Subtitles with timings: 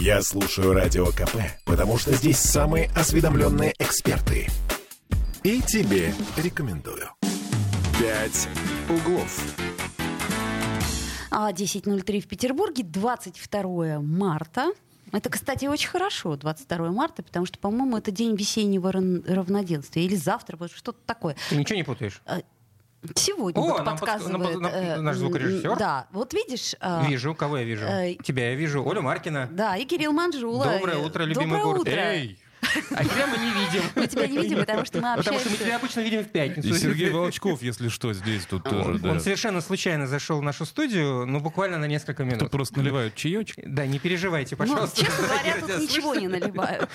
[0.00, 4.46] Я слушаю Радио КП, потому что здесь самые осведомленные эксперты.
[5.42, 7.08] И тебе рекомендую.
[7.98, 8.48] «Пять
[8.90, 9.40] углов».
[11.30, 14.72] А 10.03 в Петербурге, 22 марта.
[15.12, 20.04] Это, кстати, очень хорошо, 22 марта, потому что, по-моему, это день весеннего равноденствия.
[20.04, 21.36] Или завтра, вот что-то такое.
[21.48, 22.20] Ты ничего не путаешь?
[23.14, 24.58] Сегодня О, вот нам подсказывает...
[24.60, 25.76] нам- э, наш звукорежиссер.
[25.78, 26.74] Да, вот видишь...
[26.80, 27.84] э, Вижу, кого я вижу?
[27.84, 29.48] э, Тебя я вижу, Олю Маркина.
[29.50, 30.64] Да, и Кирилл Манжула.
[30.64, 31.80] Доброе Э, утро, любимый Доброе город.
[31.82, 31.90] утро.
[31.92, 32.38] Эй!
[32.90, 33.82] А тебя мы не видим.
[33.94, 35.64] Мы тебя не видим, потому что мы Потому что мы общаемся...
[35.64, 36.68] тебя обычно видим в пятницу.
[36.68, 39.20] И Сергей Волчков, если что, здесь тут тоже, Он, да.
[39.20, 42.50] совершенно случайно зашел в нашу студию, ну, буквально на несколько Тут минут.
[42.50, 43.56] просто наливают чаечек.
[43.66, 45.04] Да, не переживайте, Ну, пожалуйста.
[45.04, 46.88] честно говоря, тут ничего не наливаю.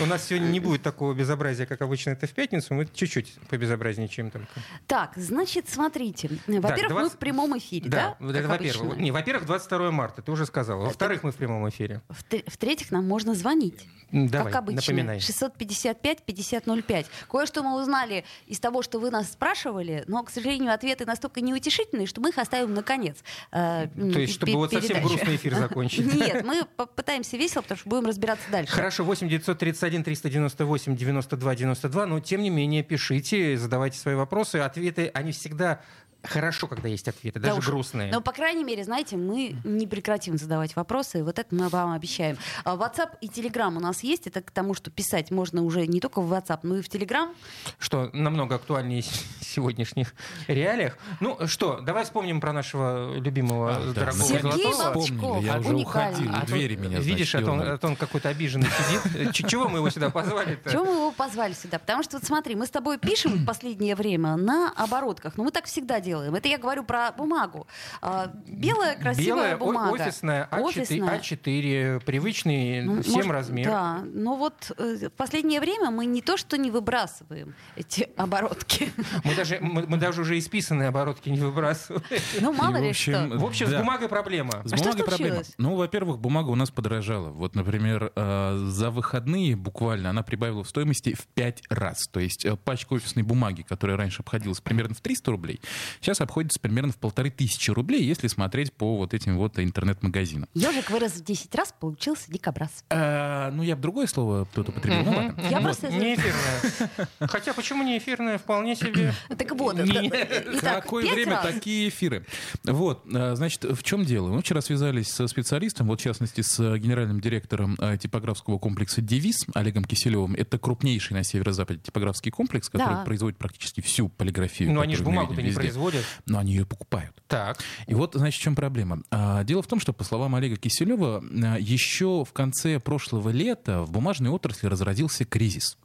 [0.00, 2.74] У нас сегодня не будет такого безобразия, как обычно это в пятницу.
[2.74, 4.48] Мы чуть-чуть побезобразничаем только.
[4.86, 6.28] Так, значит, смотрите.
[6.46, 8.16] Во-первых, мы 20 в прямом эфире, да?
[8.20, 8.96] Как во-первых.
[8.98, 10.84] Не, во-первых, 22 марта, ты уже сказала.
[10.84, 12.02] Во-вторых, мы в прямом эфире.
[12.46, 13.86] В-третьих, нам можно звонить.
[14.12, 14.80] Давай, как обычно.
[15.06, 15.18] Напоминай.
[15.18, 17.06] 655-5005.
[17.30, 22.06] Кое-что мы узнали из того, что вы нас спрашивали, но, к сожалению, ответы настолько неутешительные,
[22.06, 23.16] что мы их оставим на конец.
[23.52, 26.12] э, То есть, чтобы вот совсем грустный эфир закончить.
[26.14, 28.72] Нет, мы попытаемся весело, потому что будем разбираться дальше.
[28.72, 34.56] Хорошо, 8 931 398 92 92, но тем не менее пишите, задавайте свои вопросы.
[34.56, 35.80] Ответы, они всегда
[36.26, 37.66] хорошо, когда есть ответы, Да даже уж.
[37.66, 38.10] грустные.
[38.12, 42.36] Но, по крайней мере, знаете, мы не прекратим задавать вопросы, вот это мы вам обещаем.
[42.64, 46.00] А WhatsApp и Telegram у нас есть, это к тому, что писать можно уже не
[46.00, 47.34] только в WhatsApp, но и в Telegram.
[47.78, 49.02] Что намного актуальнее
[49.40, 50.14] в сегодняшних
[50.48, 50.96] реалиях.
[51.20, 54.92] Ну что, давай вспомним про нашего любимого А, да, дорогого Сергей Золотого.
[54.94, 55.04] Волчков.
[55.16, 56.26] Вспомнили, я уже уникальный.
[56.26, 58.68] уходил, А двери меня, Видишь, значит, а то, он, а то он какой-то обиженный
[59.12, 59.34] сидит.
[59.48, 61.78] Чего мы его сюда позвали Чего мы его позвали сюда?
[61.78, 65.34] Потому что, вот смотри, мы с тобой пишем в последнее время на оборотках.
[65.36, 66.15] Ну, мы так всегда делаем.
[66.22, 67.66] Это я говорю про бумагу.
[68.02, 69.92] А, Белая красивая Белая, бумага.
[69.92, 71.18] офисная, А4, Офисная.
[71.18, 73.66] А4, привычный Ну, всем может, размер.
[73.66, 78.90] Да, но вот э, в последнее время мы не то что не выбрасываем эти оборотки.
[79.24, 82.02] Мы даже, мы, мы даже уже исписанные оборотки не выбрасываем.
[82.40, 83.38] Ну, мало И, в ли общем, что.
[83.38, 83.78] В общем, с Да.
[83.80, 84.62] бумагой проблема.
[84.64, 85.34] С А бумагой проблема.
[85.36, 85.54] случилось?
[85.58, 87.30] Ну, во-первых, бумага у нас подорожала.
[87.30, 92.06] Вот, например, э, за выходные буквально она прибавила в стоимости в 5 раз.
[92.10, 95.60] То есть э, пачка офисной бумаги, которая раньше обходилась примерно в 300 рублей,
[96.06, 100.48] сейчас обходится примерно в полторы тысячи рублей, если смотреть по вот этим вот интернет-магазинам.
[100.54, 102.84] Ежик вырос в 10 раз, получился дикобраз.
[102.90, 105.02] Э, ну, я бы другое слово тут употребил.
[105.02, 105.42] ну, ладно.
[105.50, 105.88] Я просто...
[105.88, 107.08] Не эфирная.
[107.20, 108.38] Хотя почему не эфирная?
[108.38, 109.12] Вполне себе.
[109.36, 112.24] Так вот, итак, Какое время, такие эфиры.
[112.62, 114.28] Вот, э, значит, в чем дело?
[114.28, 119.44] Мы вчера связались со специалистом, вот в частности с генеральным директором э, типографского комплекса «Девиз»
[119.54, 120.34] Олегом Киселевым.
[120.34, 123.04] Это крупнейший на северо-западе типографский комплекс, который Да.
[123.04, 124.72] производит практически всю полиграфию.
[124.72, 125.62] Ну, они же бумагу-то не везде.
[125.90, 126.04] Производят.
[126.26, 127.14] Но они ее покупают.
[127.28, 127.58] Так.
[127.86, 129.02] И вот, значит, в чем проблема.
[129.10, 133.82] А, Дело в том, что, по словам Олега Киселева, а, еще в конце прошлого лета
[133.82, 135.76] в бумажной отрасли разразился кризис.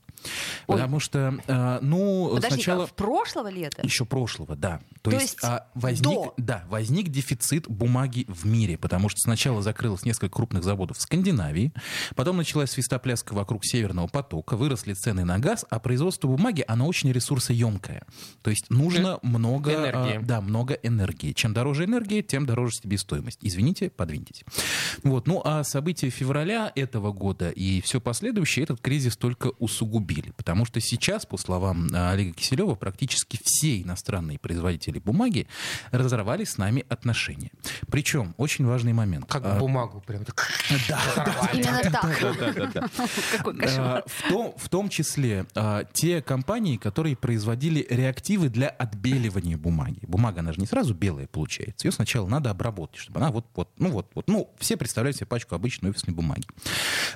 [0.68, 0.78] Ой.
[0.78, 2.88] Потому что, а, ну, Подожди, сначала...
[2.88, 3.82] в прошлого лета?
[3.84, 4.82] Еще прошлого, да.
[5.02, 6.34] То, То есть, есть а, возник, до.
[6.38, 11.74] да, возник дефицит бумаги в мире, потому что сначала закрылось несколько крупных заводов в Скандинавии,
[12.16, 17.12] потом началась свистопляска вокруг Северного потока, выросли цены на газ, а производство бумаги, оно очень
[17.12, 18.04] ресурсоемкое.
[18.42, 20.26] То есть нужно много, а, энергии.
[20.26, 21.34] да, много энергии.
[21.34, 23.40] Чем дороже энергия, тем дороже себестоимость.
[23.42, 24.44] Извините, подвиньтесь.
[25.04, 25.28] Вот.
[25.28, 29.52] Ну, а события февраля этого года и все последующее этот кризис только
[30.12, 35.48] усугубили, потому что сейчас, по словам а, Олега Киселева, практически все иностранные производители бумаги
[35.92, 37.52] разорвали с нами отношения.
[37.90, 39.26] Причем очень важный момент.
[39.28, 40.26] Как А, бумагу прям.
[40.26, 40.52] так.
[41.54, 42.74] Именно так.
[42.74, 42.90] да.
[43.38, 44.04] Какой кошмар.
[44.06, 50.00] В том, в том числе а, те компании, которые производили реактивы для отбеливания бумаги.
[50.04, 51.88] Бумага, она же не сразу белая получается.
[51.88, 54.28] Ее сначала надо обработать, чтобы она вот, вот, ну вот, вот.
[54.28, 56.46] Ну, все представляют себе пачку обычной офисной бумаги.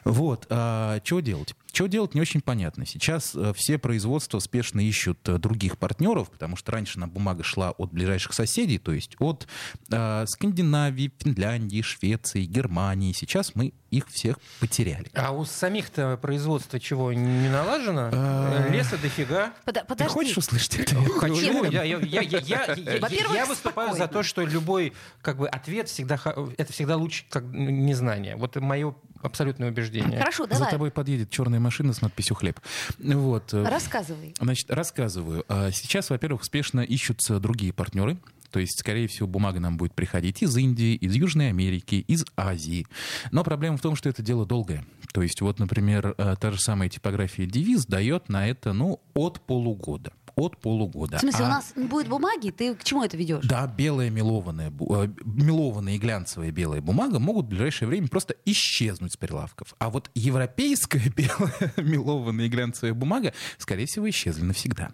[0.04, 0.46] Вот.
[0.50, 1.56] а, Чего делать?
[1.72, 2.85] Чего делать, не очень понятно.
[2.86, 7.72] Сейчас э, все производства спешно ищут э, других партнеров, потому что раньше нам бумага шла
[7.72, 9.48] от ближайших соседей, то есть от
[9.90, 13.14] э, Скандинавии, Финляндии, Швеции, Германии.
[13.14, 15.10] Сейчас мы их всех потеряли.
[15.14, 18.10] А у самих-то производства чего, не налажено?
[18.12, 18.68] А.
[18.70, 19.54] Леса дофига.
[19.98, 20.96] Ты хочешь услышать это?
[21.20, 21.64] Хочу.
[21.74, 26.20] Я, выступаю за то, что любой как бы, ответ всегда,
[26.58, 28.36] это всегда лучше, как ну, незнание.
[28.36, 30.20] Вот мое абсолютное убеждение.
[30.20, 30.72] Хорошо, За давай.
[30.72, 32.60] тобой подъедет черная машина с надписью «Хлеб».
[33.00, 33.54] Вот.
[33.54, 34.34] Рассказывай.
[34.40, 35.46] Значит, рассказываю.
[35.48, 38.18] А, Сейчас, во-первых, спешно ищутся другие партнеры.
[38.52, 42.88] То есть, скорее всего, бумага нам будет приходить из Индии, из Южной Америки, из Азии.
[43.32, 44.86] Но проблема в том, что это дело долгое.
[45.14, 49.42] То есть, вот, например, э, та же самая типография «Девиз» дает на это, ну, от
[49.42, 50.14] полугода.
[50.36, 51.18] От полугода.
[51.18, 52.50] В смысле, А- у нас не будет бумаги?
[52.50, 53.46] Ты к чему это ведешь?
[53.46, 59.14] Да, белая мелованная, э, мелованная и глянцевая белая бумага могут в ближайшее время просто исчезнуть
[59.14, 59.76] с прилавков.
[59.80, 64.92] А вот европейская белая мелованная и глянцевая бумага, скорее всего, исчезли навсегда.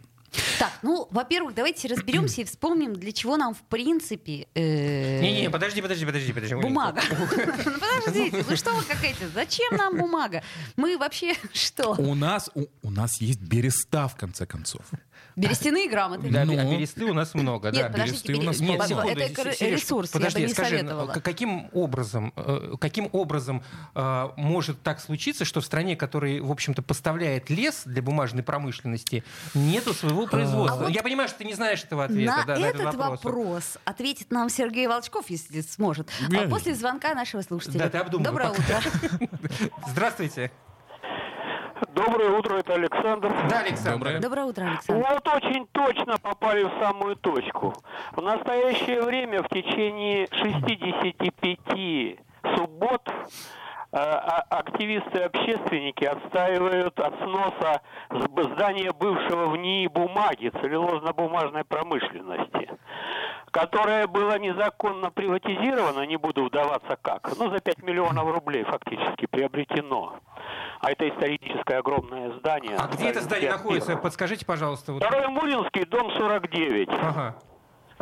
[0.59, 5.81] Так, ну, во-первых, давайте разберемся и вспомним, для чего нам, в принципе, э, Не-не, подожди,
[5.81, 6.55] подожди, подожди, подожди.
[6.55, 7.01] бумага.
[7.09, 7.27] Ну,
[8.05, 9.27] Подождите, ну что вы какая-то?
[9.33, 10.41] Зачем нам бумага?
[10.77, 11.95] Мы вообще что?
[11.97, 12.49] У нас,
[12.81, 14.81] у, нас есть береста, в конце концов.
[15.35, 16.29] Берестяные грамоты.
[16.29, 16.57] Да, Ну.
[16.59, 17.77] а бересты у нас много, да.
[17.83, 21.11] Нет, подождите, бересты у нас Нет, секунду, это ресурс, я бы подожди, не скажи, советовала.
[21.13, 23.63] к- каким образом, э, каким образом
[23.95, 29.23] э, может так случиться, что в стране, которая, в общем-то, поставляет лес для бумажной промышленности,
[29.53, 30.81] нету своего производства?
[30.81, 32.95] А вот Я понимаю, что ты не знаешь этого ответа На да, на этот этот
[32.95, 33.23] вопрос.
[33.23, 36.09] вопрос ответит нам Сергей Волчков, если сможет.
[36.37, 37.79] А после звонка нашего слушателя.
[37.79, 38.79] Да, ты обдумывай Доброе пока.
[38.79, 39.69] утро.
[39.87, 40.51] Здравствуйте.
[41.95, 43.33] Доброе утро, это Александр.
[43.49, 43.97] Да, Александр.
[43.97, 44.19] Доброе.
[44.19, 45.05] Доброе утро, Александр.
[45.09, 47.73] Вот очень точно попали в самую точку.
[48.15, 52.19] В настоящее время в течение 65
[52.55, 53.07] суббот
[53.91, 62.69] активисты-общественники отстаивают от сноса здания бывшего в НИИ бумаги, целлюлозно-бумажной промышленности,
[63.51, 70.19] которое было незаконно приватизировано, не буду вдаваться как, ну за 5 миллионов рублей фактически приобретено.
[70.79, 72.75] А это историческое огромное здание.
[72.77, 73.97] А где это здание находится?
[73.97, 74.93] Подскажите, пожалуйста.
[74.93, 75.03] вот.
[75.03, 77.35] Второй Муринский, дом 49, Ага.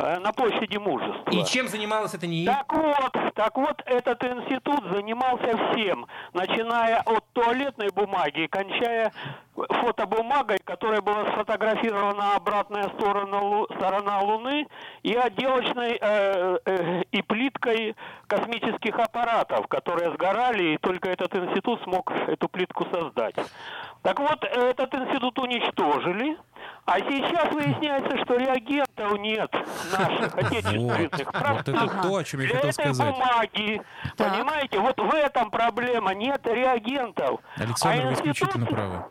[0.00, 1.30] Э, на площади Мужества.
[1.30, 2.46] И чем занималась это НИИ?
[2.46, 9.12] Так вот, так вот, этот институт занимался всем, начиная от туалетной бумаги, и кончая
[9.54, 14.66] фотобумагой, которая была сфотографирована обратная сторона, Лу- сторона Луны,
[15.02, 17.94] и отделочной э, э, и плиткой
[18.26, 23.34] космических аппаратов, которые сгорали, и только этот институт смог эту плитку создать.
[24.02, 26.38] Так вот, этот институт уничтожили,
[26.86, 29.50] а сейчас выясняется, что реагентов нет
[29.92, 31.10] наших отечественных.
[31.12, 32.02] Вот это Ага.
[32.02, 33.14] то, о чем я хотел этой сказать.
[33.14, 33.82] бумаги,
[34.16, 34.32] Так.
[34.32, 37.40] понимаете, вот в этом проблема, нет реагентов.
[37.56, 39.04] Александр, А вы институт- исключительно правы.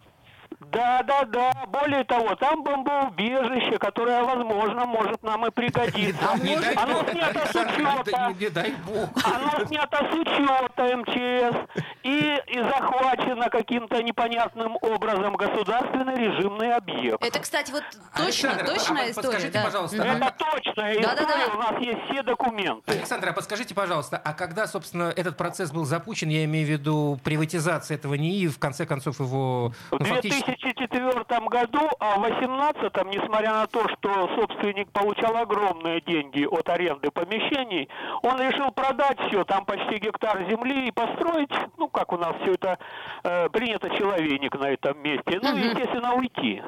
[0.72, 1.52] Да, да, да.
[1.68, 6.24] Более того, там бомбоубежище, которое, возможно, может нам и пригодиться.
[6.42, 8.12] Не дай Оно снято с учета.
[8.12, 9.10] дай- не дай бог.
[9.24, 17.24] Оно снято с учета МЧС и, и захвачено каким-то непонятным образом государственный режимный объект.
[17.24, 17.84] Это, кстати, вот
[18.16, 19.28] точно, Александр, точная а история.
[19.28, 19.64] подскажите, да.
[19.64, 20.04] пожалуйста.
[20.04, 21.24] Это точная Да-да-да.
[21.24, 22.92] история, у нас есть все документы.
[22.92, 27.20] Александр, а подскажите, пожалуйста, а когда, собственно, этот процесс был запущен, я имею в виду
[27.24, 30.59] приватизация этого НИИ, в конце концов его ну, фактически...
[30.62, 37.12] 2004 году, а в 2018, несмотря на то, что собственник получал огромные деньги от аренды
[37.12, 37.90] помещений,
[38.22, 42.54] он решил продать все, там почти гектар земли, и построить, ну, как у нас все
[42.54, 42.78] это
[43.24, 46.62] э, принято, человейник на этом месте, ну, естественно, уйти.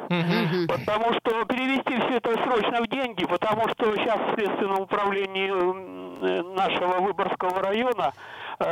[0.67, 6.41] Потому что перевести все это срочно в деньги, потому что сейчас в Следственном управлении э,
[6.55, 8.13] нашего Выборгского района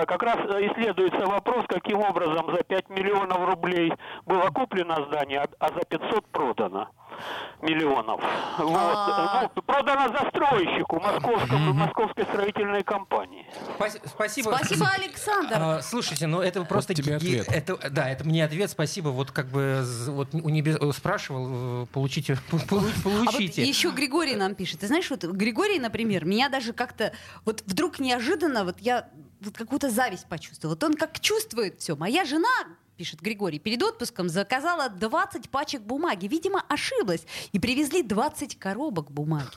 [0.06, 3.92] как раз э, исследуется вопрос, каким образом за 5 миллионов рублей
[4.26, 6.90] было куплено здание, а- а за 500 продано
[7.62, 8.22] миллионов.
[8.60, 8.78] Вот.
[8.78, 9.50] А.
[9.56, 13.46] Ну, продано застройщику московскому, московской строительной компании.
[13.78, 14.52] Спаси- Спасибо.
[14.56, 15.56] Спасибо, Александр.
[15.60, 17.48] А, слушайте, ну это просто тебе ги- ответ.
[17.50, 18.70] Это, да, это мне ответ.
[18.70, 19.10] Спасибо.
[19.10, 22.38] Вот как бы з- вот у небес э, спрашивал, э, получите,
[22.70, 23.64] полу- А вот получите.
[23.64, 24.80] еще Григорий нам пишет.
[24.82, 27.12] Ты знаешь, вот Григорий, например, меня даже как-то
[27.46, 30.76] вот вдруг неожиданно вот я вот какую-то зависть почувствовала.
[30.76, 31.96] Вот он как чувствует все.
[31.96, 32.50] Моя жена
[33.00, 36.28] пишет Григорий, перед отпуском заказала 20 пачек бумаги.
[36.28, 37.22] Видимо, ошиблась.
[37.54, 39.48] И привезли 20 коробок бумаги.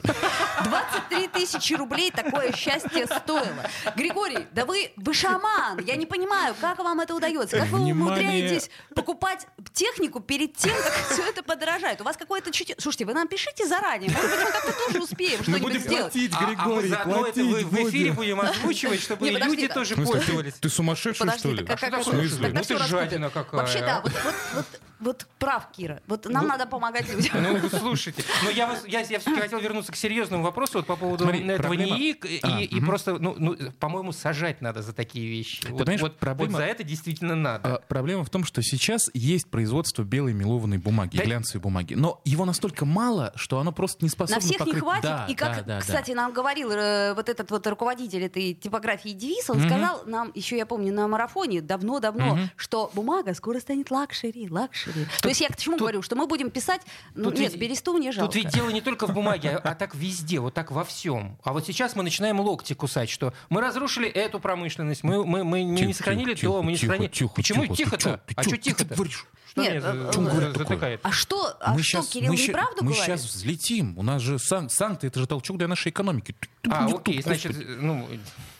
[0.62, 3.68] 23 тысячи рублей такое счастье стоило.
[3.96, 5.80] Григорий, да вы, вы шаман.
[5.84, 7.58] Я не понимаю, как вам это удается.
[7.58, 7.94] Как вы Внимание.
[8.28, 9.44] умудряетесь покупать
[9.74, 12.00] технику перед тем, как все это подорожает?
[12.00, 12.76] У вас какое-то чуть...
[12.78, 14.08] Слушайте, вы нам пишите заранее.
[14.12, 16.12] Может быть, мы как-то тоже успеем Мы что-нибудь будем сделать.
[16.12, 18.40] платить, А- а мы Григорий, заодно это платить в, в эфире будем.
[18.40, 20.54] озвучивать, чтобы Не, подожди, люди тоже пользовались.
[20.60, 21.56] Ты сумасшедший, Подожди, что ли?
[21.64, 22.28] так как- что как- такое?
[22.30, 23.60] тогда Ну ты какая.
[23.60, 26.00] Вообще, да, вот, вот, вот, вот прав, Кира.
[26.06, 27.42] Вот нам надо помогать людям.
[27.42, 30.96] Ну, слушайте, но я, вас, я, я все-таки хотел вернуться к серьезному вопросу вот по
[30.96, 34.92] поводу Смотри, этого проблема- НИИ, и, А, и просто, ну, ну, по-моему, сажать надо за
[34.92, 35.66] такие вещи.
[35.68, 37.76] вот, понимаешь, вот- проблема- вот за это действительно надо.
[37.76, 42.20] А, Проблема в том, что сейчас есть производство белой мелованной бумаги, Да- глянцевой бумаги, но
[42.24, 44.74] его настолько мало, что оно просто не способно На всех покрыть...
[44.76, 45.02] не хватит.
[45.02, 45.80] Да, и как, да, да, да.
[45.80, 50.56] кстати, нам говорил э, вот этот вот руководитель этой типографии Девиз, он сказал нам, еще
[50.56, 54.91] я помню, на марафоне давно-давно, что бумага скоро станет luxury, luxury.
[55.20, 56.82] То есть я к чему говорю, что мы будем писать,
[57.14, 58.32] ну Тут нет, ведь- бересту мне жалко.
[58.32, 61.38] Тут ведь дело не только в бумаге, а, а так везде, вот так во всем.
[61.44, 65.44] А вот сейчас мы начинаем локти кусать, что мы разрушили эту промышленность, мы, мы, мы,
[65.44, 67.12] мы не Тихо, сохранили тихо, то, мы не тихо, сохранили...
[67.12, 68.22] тихо, Почему тихо-то?
[68.36, 68.94] а что тихо-то?
[69.52, 71.00] Что Нет, меня э, он за- затыкает?
[71.02, 73.04] А что, а что щас- Кирилл мы ща- неправду мы говорит?
[73.04, 73.98] сейчас взлетим.
[73.98, 76.34] У нас же сан- санкты, это же толчок для нашей экономики.
[76.70, 77.76] А, Ту- окей, значит, господи.
[77.78, 78.08] ну,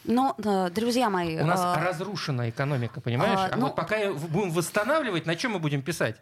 [0.05, 3.39] Но, э, друзья мои, у нас э, разрушена экономика, понимаешь?
[3.41, 6.17] а, А, ну- вот пока будем восстанавливать, на чем мы будем писать?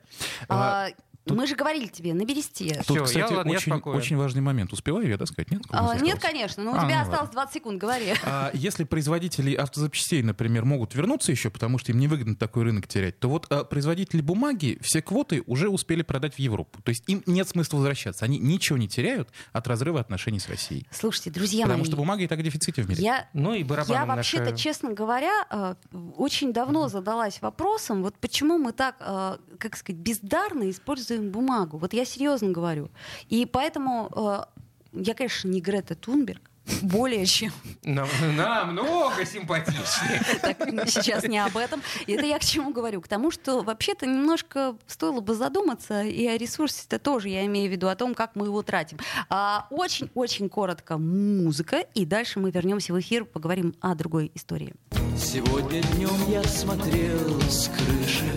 [0.48, 0.86] а,
[1.26, 2.78] мы же говорили тебе, набери стес.
[2.86, 3.96] Тут, Всё, кстати, я, ладно, я очень, спокоен.
[3.96, 4.72] очень важный момент.
[4.72, 5.50] Успеваю я, да, сказать?
[5.50, 5.62] Нет?
[5.70, 7.32] А, нет, конечно, но у А, тебя ну осталось ладно.
[7.32, 8.14] 20 секунд, говори.
[8.24, 13.18] А если производители автозапчастей, например, могут вернуться еще, потому что им невыгодно такой рынок терять,
[13.20, 16.80] то вот а, производители бумаги все квоты уже успели продать в Европу.
[16.82, 18.24] То есть им нет смысла возвращаться.
[18.24, 20.86] Они ничего не теряют от разрыва отношений с Россией.
[20.90, 23.02] Слушайте, друзья Потому мои, что бумага и так в дефиците в мире.
[23.02, 25.74] я Ну и барабаном Я вообще-то, наша- честно говоря, э,
[26.16, 31.79] очень давно задалась вопросом, вот почему мы так, э, как сказать, бездарно используем бумагу.
[31.79, 32.90] Вот я серьезно говорю.
[33.29, 34.45] И поэтому э,
[34.93, 36.43] я, конечно, не Грета Тунберг,
[36.83, 37.52] более чем.
[37.83, 40.23] Нам- намного симпатичнее.
[40.40, 41.83] Так, сейчас не об этом.
[42.07, 43.00] Это я к чему говорю?
[43.00, 47.73] К тому, что вообще-то немножко стоило бы задуматься и о ресурсе-то тоже, я имею в
[47.73, 48.99] виду о том, как мы его тратим.
[49.29, 54.75] А, Очень-очень коротко музыка, и дальше мы вернемся в эфир, поговорим о другой истории.
[55.19, 58.31] Сегодня днем я смотрел с крыши,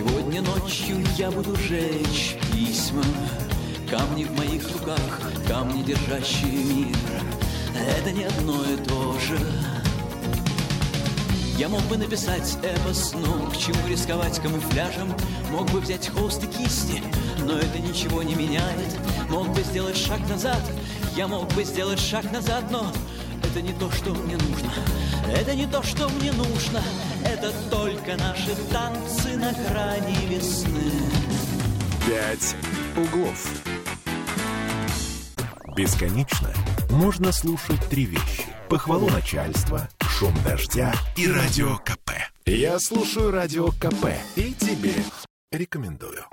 [0.00, 3.04] Сегодня ночью я буду жечь письма.
[3.90, 6.96] Камни в моих руках, камни, держащие мир.
[7.98, 9.38] Это не одно и то же.
[11.58, 15.14] Я мог бы написать эпос, но к чему рисковать камуфляжем?
[15.50, 17.02] Мог бы взять холст и кисти,
[17.44, 18.98] но это ничего не меняет.
[19.28, 20.62] Мог бы сделать шаг назад,
[21.14, 22.90] я мог бы сделать шаг назад, но
[23.50, 24.72] это не то, что мне нужно.
[25.28, 26.82] Это не то, что мне нужно.
[27.24, 30.92] Это только наши танцы на грани весны.
[32.06, 32.56] «Пять
[32.96, 33.48] углов».
[35.76, 36.50] Бесконечно
[36.90, 38.44] можно слушать три вещи.
[38.68, 42.10] Похвалу начальства, шум дождя и радио КП.
[42.46, 44.94] Я слушаю радио КП и тебе
[45.50, 46.24] рекомендую.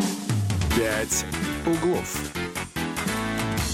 [0.75, 1.25] «Пять
[1.65, 2.46] углов».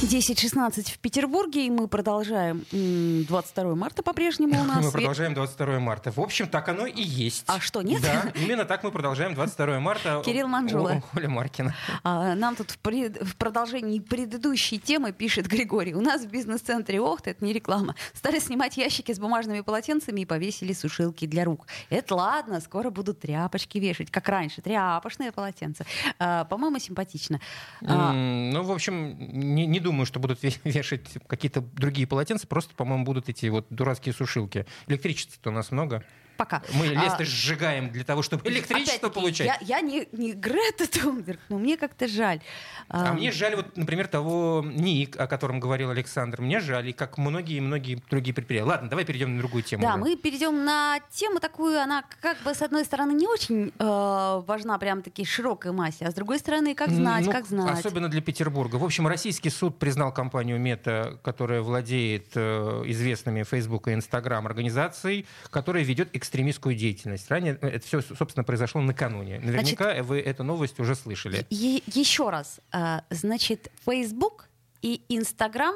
[0.07, 2.65] 10.16 в Петербурге, и мы продолжаем.
[2.73, 4.83] М, 22 марта по-прежнему у нас.
[4.83, 6.11] Мы продолжаем 22 марта.
[6.11, 7.45] В общем, так оно и есть.
[7.47, 8.01] А что, нет?
[8.01, 10.21] Да, именно так мы продолжаем 22 марта.
[10.25, 11.01] Кирилл Манжула.
[11.15, 11.73] Оля Маркина.
[12.03, 15.93] А, Нам тут в, пред- в продолжении предыдущей темы пишет Григорий.
[15.95, 20.25] У нас в бизнес-центре Охта, это не реклама, стали снимать ящики с бумажными полотенцами и
[20.25, 21.65] повесили сушилки для рук.
[21.89, 25.85] Это ладно, скоро будут тряпочки вешать, как раньше, тряпочные полотенца.
[26.19, 27.39] А, По-моему, симпатично.
[27.85, 32.73] А, Ну, в общем, не, не думаю, что будут ве- вешать какие-то другие полотенца, просто,
[32.75, 34.65] по-моему, будут эти вот дурацкие сушилки.
[34.87, 36.03] Электричества-то у нас много.
[36.37, 36.61] Пока.
[36.73, 39.47] Мы лес А, сжигаем для того, чтобы электричество получать.
[39.47, 42.41] Я, я не, не Грета Тунберг, но мне как-то жаль.
[42.89, 46.41] А мне жаль, вот, например, того НИИК, о котором говорил Александр.
[46.41, 48.67] Мне жаль, и как многие-многие другие предприятия.
[48.67, 49.83] Ладно, давай перейдем на другую тему.
[49.83, 49.99] Да, уже.
[49.99, 54.77] мы перейдем на тему такую, она как бы с одной стороны не очень э, важна
[54.77, 57.79] прям таки широкой массе, а с другой стороны как знать, Ну, как знать.
[57.79, 58.75] Особенно для Петербурга.
[58.75, 65.25] В общем, российский суд признал компанию Мета, которая владеет э, известными Facebook и Instagram организацией,
[65.49, 67.29] которая ведет экстремистскую деятельность.
[67.29, 69.39] Ранее э, это все, собственно, произошло накануне.
[69.39, 71.45] Наверняка вы эту новость уже слышали.
[71.49, 74.49] И еще раз, э, значит, Facebook
[74.81, 75.75] и Instagram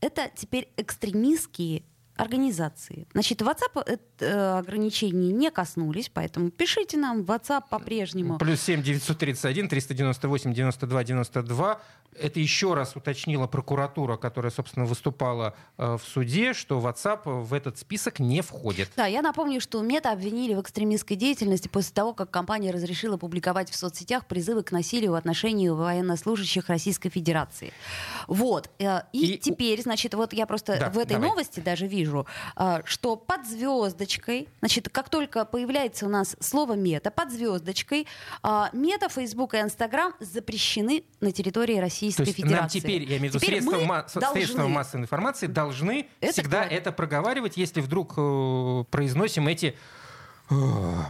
[0.00, 1.82] это теперь экстремистские
[2.16, 3.06] организации.
[3.12, 8.38] Значит, WhatsApp это, ограничений не коснулись, поэтому пишите нам WhatsApp по-прежнему.
[8.38, 11.80] Плюс 7 931 398 92 92.
[12.16, 17.76] Это еще раз уточнила прокуратура, которая, собственно, выступала э, в суде, что WhatsApp в этот
[17.78, 18.88] список не входит.
[18.96, 23.68] Да, я напомню, что Мета обвинили в экстремистской деятельности после того, как компания разрешила публиковать
[23.68, 27.72] в соцсетях призывы к насилию в отношении военнослужащих Российской Федерации.
[28.28, 28.70] Вот.
[28.78, 31.30] э, И, И- теперь, значит, вот я просто Да, в этой давай.
[31.30, 33.44] новости даже вижу, э, что под
[34.04, 38.06] звездочкой, значит, как только появляется у нас слово мета, под звездочкой,
[38.42, 42.58] э, мета, Facebook и Инстаграм запрещены на территории То Российской есть Федерации.
[42.60, 46.58] нам теперь, я имею в виду, средства, ма- должны- средства массовой информации должны Это всегда
[46.58, 46.78] правильно.
[46.78, 49.76] это проговаривать, если вдруг э, произносим эти
[50.50, 50.54] э,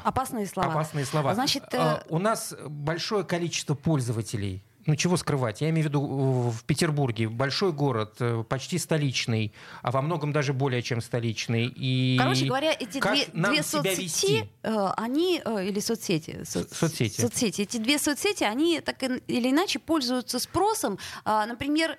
[0.05, 0.71] Опасные слова.
[0.71, 1.35] опасные слова.
[1.35, 4.63] Значит, э, А, у нас большое количество пользователей.
[4.87, 5.61] Ну, чего скрывать?
[5.61, 10.33] Я имею в виду э, в Петербурге, большой город, э, почти столичный, а во многом
[10.33, 11.67] даже более чем столичный.
[11.75, 17.21] И Короче говоря, эти как две, нам две соцсети, э, они, или соцсети, соц- соцсети.
[17.21, 21.99] соцсети, эти две соцсети, они так или иначе пользуются спросом, А, например,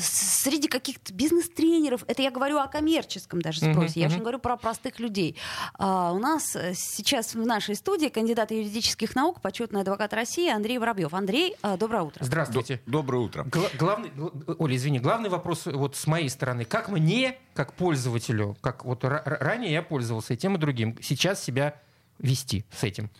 [0.00, 4.06] среди каких-то бизнес-тренеров, это я говорю о коммерческом даже спросе, я мгм.
[4.06, 5.36] уже не говорю про простых людей.
[5.74, 11.14] А, У нас сейчас в нашей студии кандидат юридических наук, почетный адвокат России Андрей Воробьев.
[11.14, 12.24] Андрей, э, доброе утро.
[12.24, 12.80] Здравствуйте.
[12.86, 13.44] Доброе утро.
[13.44, 16.64] Гла- главный, гл- Оля, извини, главный вопрос вот с моей стороны.
[16.64, 20.96] Как мне, как пользователю, как вот ра- ра- ранее я пользовался и тем и другим,
[21.02, 21.80] сейчас себя
[22.18, 23.10] вести с этим?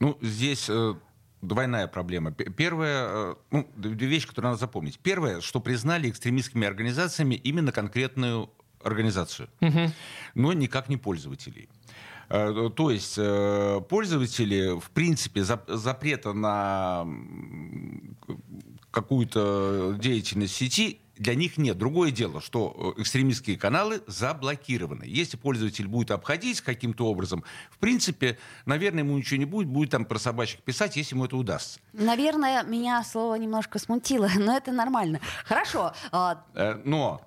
[0.00, 0.94] Ну, здесь э,
[1.42, 2.32] двойная проблема.
[2.32, 4.98] Первая, э, ну, две вещи, которые надо запомнить.
[4.98, 8.50] Первое, что признали экстремистскими организациями именно конкретную
[8.82, 9.48] организацию,
[10.34, 11.68] но никак не пользователей.
[12.32, 17.06] Э, То есть э, пользователи, в принципе, зап- запрета на
[18.90, 21.76] какую-то деятельность сети для них нет.
[21.76, 25.04] Другое дело, что э, экстремистские каналы заблокированы.
[25.06, 30.06] Если пользователь будет обходить каким-то образом, в принципе, наверное, ему ничего не будет, будет там
[30.06, 31.80] про собачек писать, если ему это удастся.
[31.92, 35.20] Наверное, меня слово немножко смутило, но это нормально.
[35.44, 35.92] Хорошо.
[36.10, 36.42] а,
[36.84, 37.20] Но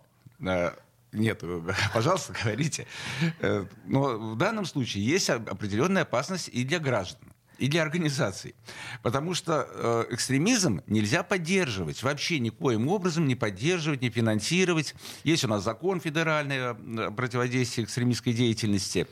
[1.15, 1.61] нет, э,
[1.93, 2.85] пожалуйста, говорите.
[3.39, 8.53] Э, Но в данном случае есть определенная опасность и для граждан и для организаций.
[9.01, 12.03] Потому что э, экстремизм нельзя поддерживать.
[12.03, 14.93] Вообще никоим образом не поддерживать, не финансировать.
[15.23, 19.07] Есть у нас закон федеральный о противодействии экстремистской деятельности.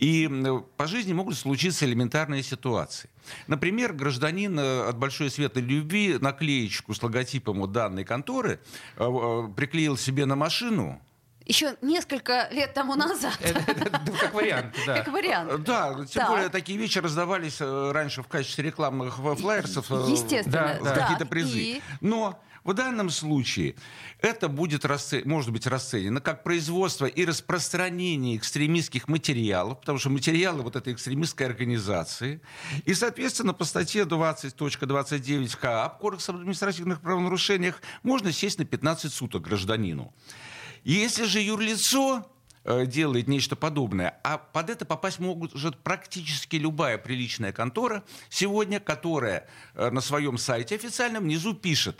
[0.00, 0.28] И
[0.76, 3.08] по жизни могут случиться элементарные ситуации.
[3.46, 8.60] Например, гражданин от большой светлой любви наклеечку с логотипом вот данной конторы
[8.96, 11.00] приклеил себе на машину,
[11.46, 13.36] еще несколько лет тому назад.
[13.40, 14.98] Это- это- ну, Как вариант, да.
[15.02, 15.64] Как вариант.
[15.64, 19.90] Да, тем более такие вещи раздавались э, раньше в качестве рекламных э, флаерсов.
[19.90, 20.78] э, Естественно.
[20.82, 21.80] Какие-то призы.
[22.00, 23.74] Но в данном случае
[24.20, 30.62] это будет расце- может быть расценено как производство и распространение экстремистских материалов, потому что материалы
[30.62, 32.40] вот этой экстремистской организации.
[32.84, 39.42] И, соответственно, по статье 20.29 КАП Кодекса об административных правонарушениях можно сесть на 15 суток
[39.42, 40.12] гражданину.
[40.84, 42.26] Если же юрлицо
[42.64, 49.48] э, делает нечто подобное, а под это попасть может практически любая приличная контора сегодня, которая
[49.74, 51.98] э, на своем сайте официальном внизу пишет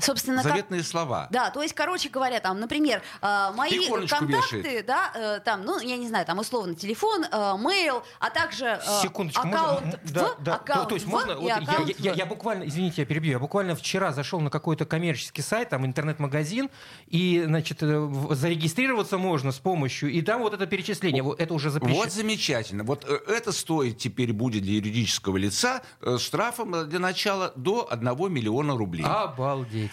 [0.00, 1.28] Собственно, как- заветные слова.
[1.30, 4.86] Да, то есть, короче говоря, там, например, э, мои контакты, вешает.
[4.86, 9.02] да, э, там, ну, я не знаю, там, условно, телефон, э, мейл, а также э,
[9.02, 9.98] Секундочку, аккаунт можно?
[10.04, 10.54] в, Да, да.
[10.56, 11.32] аккаунт то, то есть в можно?
[11.32, 13.32] и вот я, аккаунт я- я- я буквально, извините, я перебью.
[13.32, 16.70] Я буквально вчера зашел на какой-то коммерческий сайт, там интернет-магазин,
[17.08, 22.02] и, значит, зарегистрироваться можно с помощью, и там вот это перечисление, вот это уже запрещено.
[22.02, 22.84] Вот замечательно.
[22.84, 28.76] Вот это стоит теперь будет для юридического лица э, штрафом для начала до 1 миллиона
[28.76, 29.04] рублей.
[29.06, 29.87] Обалдеть.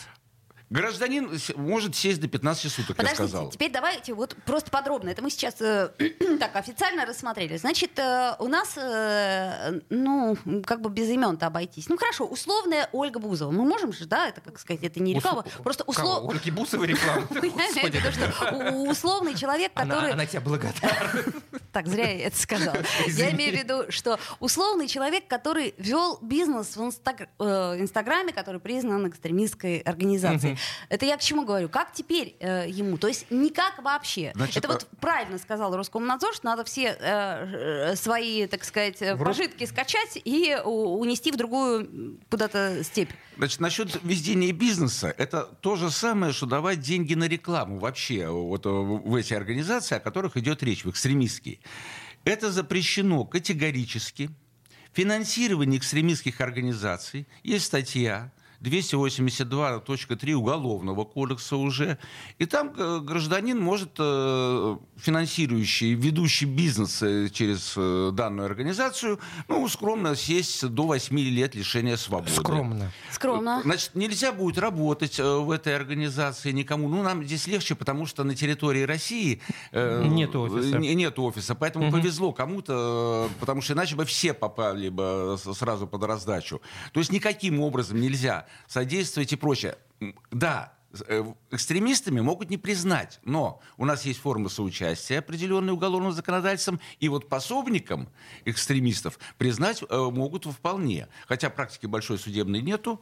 [0.70, 3.50] Гражданин может сесть до 15 суток, я Подождите, сказал.
[3.52, 5.10] теперь давайте вот просто подробно.
[5.10, 5.90] Это мы сейчас э,
[6.40, 7.56] так официально рассмотрели.
[7.58, 11.88] Значит, э, у нас, э, ну, как бы без имен-то обойтись.
[11.88, 13.52] Ну, хорошо, условная Ольга Бузова.
[13.52, 15.42] Мы можем же, да, это, как сказать, это не реклама.
[15.42, 16.30] Усл- Просто услов...
[16.30, 17.28] Ольги Бусовой реклама?
[17.32, 20.12] Я имею в виду, что у- условный человек, который...
[20.14, 21.24] она тебя благодарна.
[21.76, 22.78] Так, зря я это сказала.
[23.08, 28.62] Я имею в виду, что условный человек, который вел бизнес в инстаг- э, Инстаграме, который
[28.62, 30.58] признан экстремистской организацией.
[30.88, 31.68] Это я к чему говорю?
[31.68, 32.98] Как теперь э, ему?
[32.98, 34.32] То есть никак вообще.
[34.36, 39.18] Значит, это вот правильно сказал Роскомнадзор, что надо все э, э, свои, так сказать, э,
[39.18, 43.12] пожитки скачать и унести в другую куда-то степь.
[43.38, 48.66] Значит, насчет введения бизнеса, это то же самое, что давать деньги на рекламу вообще вот,
[48.66, 51.60] э, в эти организации, о которых идет речь, в экстремистские.
[52.24, 54.30] Это запрещено категорически.
[54.94, 57.28] Финансирование экстремистских организаций.
[57.44, 58.32] Есть статья
[58.66, 61.98] 282.3 Уголовного кодекса уже.
[62.40, 67.74] И там э, гражданин может, э, финансирующий, ведущий бизнес э, через
[68.14, 72.32] данную организацию, ну, скромно сесть до 8 лет лишения свободы.
[72.32, 72.92] Скромно.
[73.12, 73.62] Скромно.
[73.64, 76.90] Значит, нельзя будет работать в этой организации никому.
[76.90, 80.78] Ну, нам здесь легче, потому что на территории России э, Нет офиса.
[80.78, 86.04] не- Нет офиса, поэтому повезло кому-то, потому что иначе бы все попали бы сразу под
[86.04, 86.62] раздачу.
[86.94, 89.78] То есть никаким образом нельзя содействовать и прочее.
[90.32, 90.74] Да,
[91.08, 97.10] э, экстремистами могут не признать, но у нас есть форма соучастия, определенная уголовным законодательством, и
[97.10, 98.10] вот пособникам
[98.46, 101.08] экстремистов признать э, могут вполне.
[101.28, 103.02] Хотя практики большой судебной нету.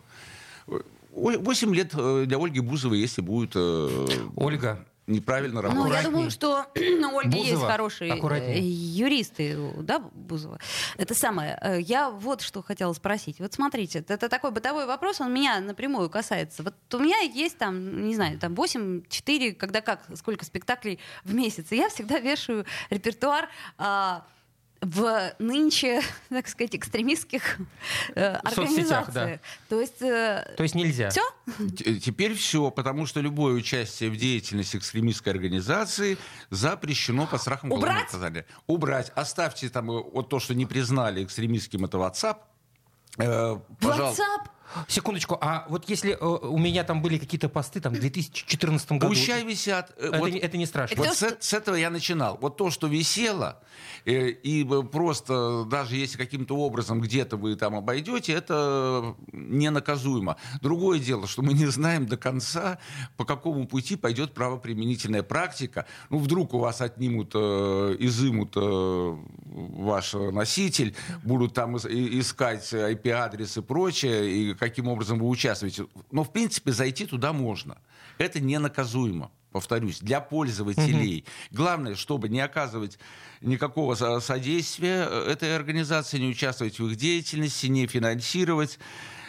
[1.11, 5.93] Восемь лет э, для Ольги Бузовой, если будет э, Ольга, неправильно Ну, работать.
[5.93, 8.55] я думаю, что у Ольги есть Бузова, хорошие аккуратней.
[8.55, 10.59] э, юристы, да, Бузова.
[10.97, 11.57] Это самое.
[11.61, 13.39] Э, Я вот что хотела спросить.
[13.39, 16.63] Вот смотрите, это, это такой бытовой вопрос, он меня напрямую касается.
[16.63, 21.33] Вот у меня есть там, не знаю, там 8, 4, когда как, сколько спектаклей в
[21.33, 21.71] месяц.
[21.71, 24.25] И я всегда вешаю репертуар а,
[24.83, 27.57] в нынче, так сказать, экстремистских
[28.15, 29.23] э, соцсетях, да.
[29.23, 29.39] организациях.
[29.69, 30.01] То есть...
[30.01, 31.09] э, то есть нельзя.
[31.09, 31.21] все?
[31.99, 36.17] Теперь все, потому что любое участие в деятельности экстремистской организации
[36.49, 38.05] запрещено по страхам Убрать?
[38.05, 38.45] наказания.
[38.67, 39.11] Убрать.
[39.15, 42.37] Оставьте там э, вот то, что не признали экстремистским, это WhatsApp.
[43.17, 43.57] Э.
[43.81, 44.49] WhatsApp?
[44.87, 49.07] Секундочку, а вот если э, у меня там были какие-то посты там в 2014 году...
[49.07, 49.91] Пущай висят.
[49.97, 50.97] э, Это, вот- не- это не страшно.
[50.97, 52.37] Вот с, с этого я начинал.
[52.41, 53.61] Вот то, что висело,
[54.05, 60.37] э, и просто даже если каким-то образом где-то вы там обойдете, это ненаказуемо.
[60.61, 62.79] Другое дело, что мы не знаем до конца,
[63.17, 65.85] по какому пути пойдет правоприменительная практика.
[66.09, 73.61] Ну, вдруг у вас отнимут, э, изымут э, ваш носитель, будут там искать IP-адрес и
[73.61, 75.87] прочее, и каким образом вы участвуете.
[76.11, 77.77] Но, в принципе, зайти туда можно.
[78.17, 81.25] Это ненаказуемо повторюсь, для пользователей.
[81.51, 82.97] Главное, чтобы не оказывать
[83.41, 88.79] никакого со- содействия э, этой организации, не участвовать в их деятельности, не финансировать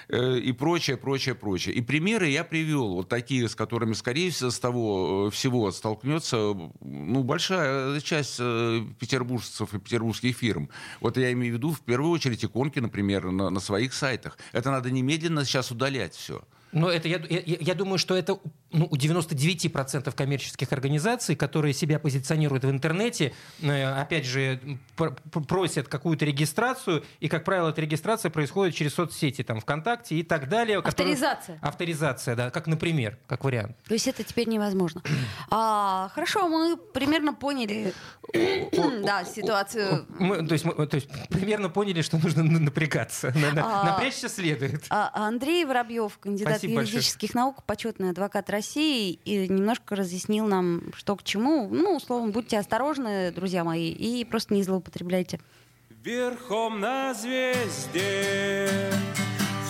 [0.08, 1.74] и прочее, прочее, прочее.
[1.74, 6.54] И примеры я привел, вот такие, с которыми, скорее всего, с того э, всего столкнется
[6.80, 10.68] ну, большая часть э, петербуржцев и петербургских фирм.
[11.00, 14.38] Вот я имею в виду, в первую очередь, иконки, например, на, на своих сайтах.
[14.52, 16.42] Это надо немедленно сейчас удалять все.
[16.74, 18.36] Но это, я, я, я думаю, что это
[18.74, 23.32] ну, у 99% коммерческих организаций, которые себя позиционируют в интернете,
[23.62, 24.60] э, опять же,
[24.96, 30.16] пр- пр- просят какую-то регистрацию, и, как правило, эта регистрация происходит через соцсети, там, ВКонтакте
[30.16, 30.82] и так далее.
[30.82, 31.58] которые- Авторизация.
[31.62, 33.76] Авторизация, да, как, например, как вариант.
[33.87, 35.02] То есть это теперь невозможно.
[35.50, 37.92] А, хорошо, мы примерно поняли
[39.04, 40.06] да, ситуацию.
[40.18, 43.32] Мы, то, есть, мы- то есть примерно поняли, что нужно на- напрягаться.
[43.37, 43.84] На- на- А.
[43.84, 44.84] Напрячься следует.
[44.90, 51.16] А Андрей Воробьев, кандидат Спасибо юридических наук, почетный адвокат России, и немножко разъяснил нам, что
[51.16, 51.68] к чему.
[51.70, 55.40] Ну, словом, будьте осторожны, друзья мои, и просто не злоупотребляйте.
[56.03, 58.68] Верхом на звезде,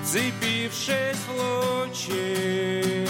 [0.00, 3.06] вцепившись в лучи,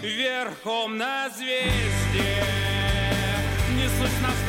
[0.00, 2.42] Верхом на звезде,
[3.76, 4.45] несусь навстречу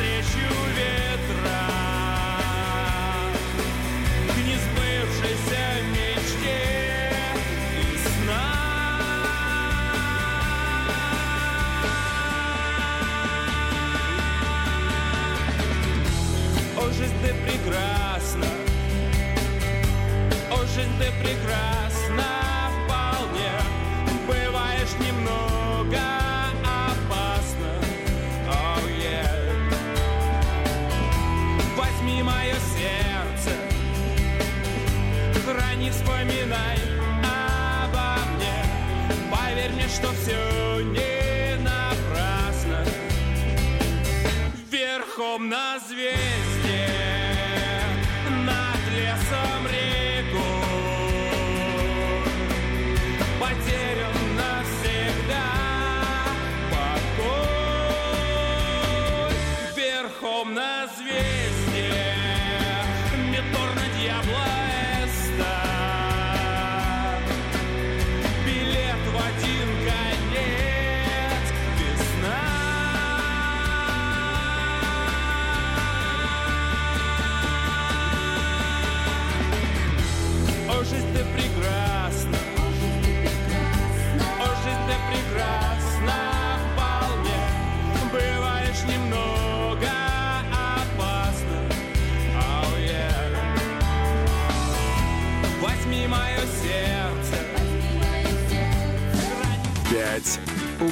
[16.90, 17.97] Жизнь ты прекрасна,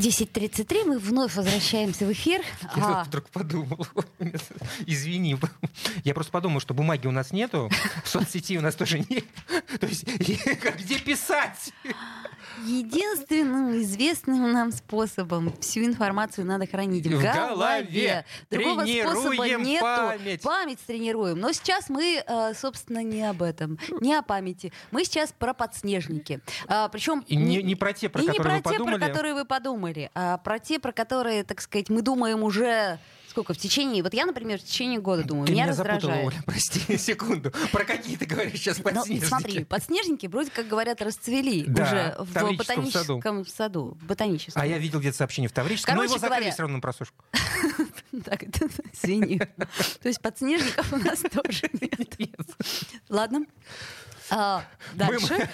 [0.00, 2.40] 10.33, мы вновь возвращаемся в эфир.
[2.76, 3.86] Я А, вдруг подумал,
[4.86, 5.36] извини,
[6.04, 7.70] я просто подумал, что бумаги у нас нету,
[8.04, 9.24] соцсети у нас тоже нет.
[9.78, 11.72] То есть где писать?
[12.66, 17.48] Единственным известным нам способом всю информацию надо хранить в, В голове.
[17.54, 18.24] голове.
[18.50, 19.82] Другого способа нету.
[19.84, 20.42] память.
[20.42, 21.38] Память тренируем.
[21.38, 24.72] Но сейчас мы, э, собственно, не об этом, не о памяти.
[24.90, 26.40] Мы сейчас про подснежники.
[26.66, 28.98] А, Причем не- не про те, про и не которые вы про те, подумали.
[28.98, 32.98] про которые вы подумали, а про те, про которые, так сказать, мы думаем уже
[33.28, 34.02] сколько в течение.
[34.02, 36.26] Вот я, например, в течение года думаю, Ты меня, меня запутала, раздражает.
[36.26, 37.52] Оля, прости, секунду.
[37.70, 39.24] Про какие ты говоришь сейчас Ну, подснежники?
[39.24, 43.96] смотри, подснежники вроде как говорят расцвели Да, уже в ботаническом саду.
[44.02, 44.60] Ботаническом.
[44.60, 46.80] А я видел где-то сообщение в Таврическом, но Короче его закрыли говоря- все равно на
[46.82, 47.24] просушку.
[48.24, 49.38] Так, это, извини.
[49.38, 52.18] То есть подснежников у нас тоже нет.
[53.08, 53.46] Ладно.
[54.30, 54.64] А,
[54.94, 55.48] дальше.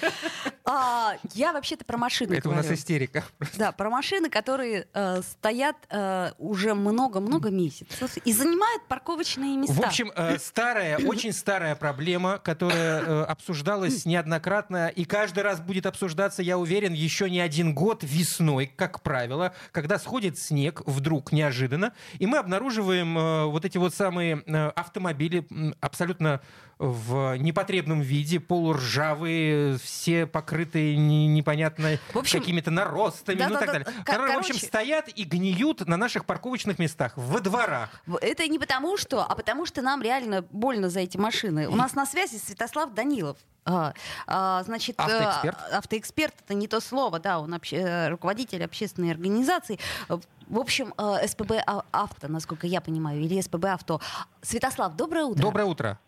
[0.68, 2.76] А, я вообще-то про машины Это у нас говорю.
[2.76, 3.24] истерика.
[3.56, 9.74] Да, про машины, которые э, стоят э, уже много-много месяцев и занимают парковочные места.
[9.74, 15.86] В общем, э, старая, очень старая проблема, которая э, обсуждалась неоднократно и каждый раз будет
[15.86, 21.92] обсуждаться, я уверен, еще не один год весной, как правило, когда сходит снег вдруг неожиданно,
[22.18, 25.46] и мы обнаруживаем э, вот эти вот самые э, автомобили
[25.80, 26.40] абсолютно
[26.78, 33.60] в непотребном виде, полуржавые, все покрытые не- непонятно В общем, какими-то наростами, ну и так
[33.60, 33.84] да-да-да, далее.
[33.84, 37.88] ко- Которые, в общем, короче- стоят и гниют на наших парковочных местах, во дворах.
[38.20, 41.68] Это не потому что, а потому что нам реально больно за эти машины.
[41.68, 43.38] У нас на связи Святослав Данилов.
[43.68, 43.94] А,
[44.28, 45.56] а, значит, э, Автоэксперт?
[45.72, 49.80] автоэксперт это не то слово, да, он обще- э, руководитель общественной организации.
[50.08, 54.00] В общем, э, СПБ А- Авто, насколько я понимаю, или СПБ Авто.
[54.40, 55.42] Святослав, доброе утро.
[55.42, 55.98] Доброе утро.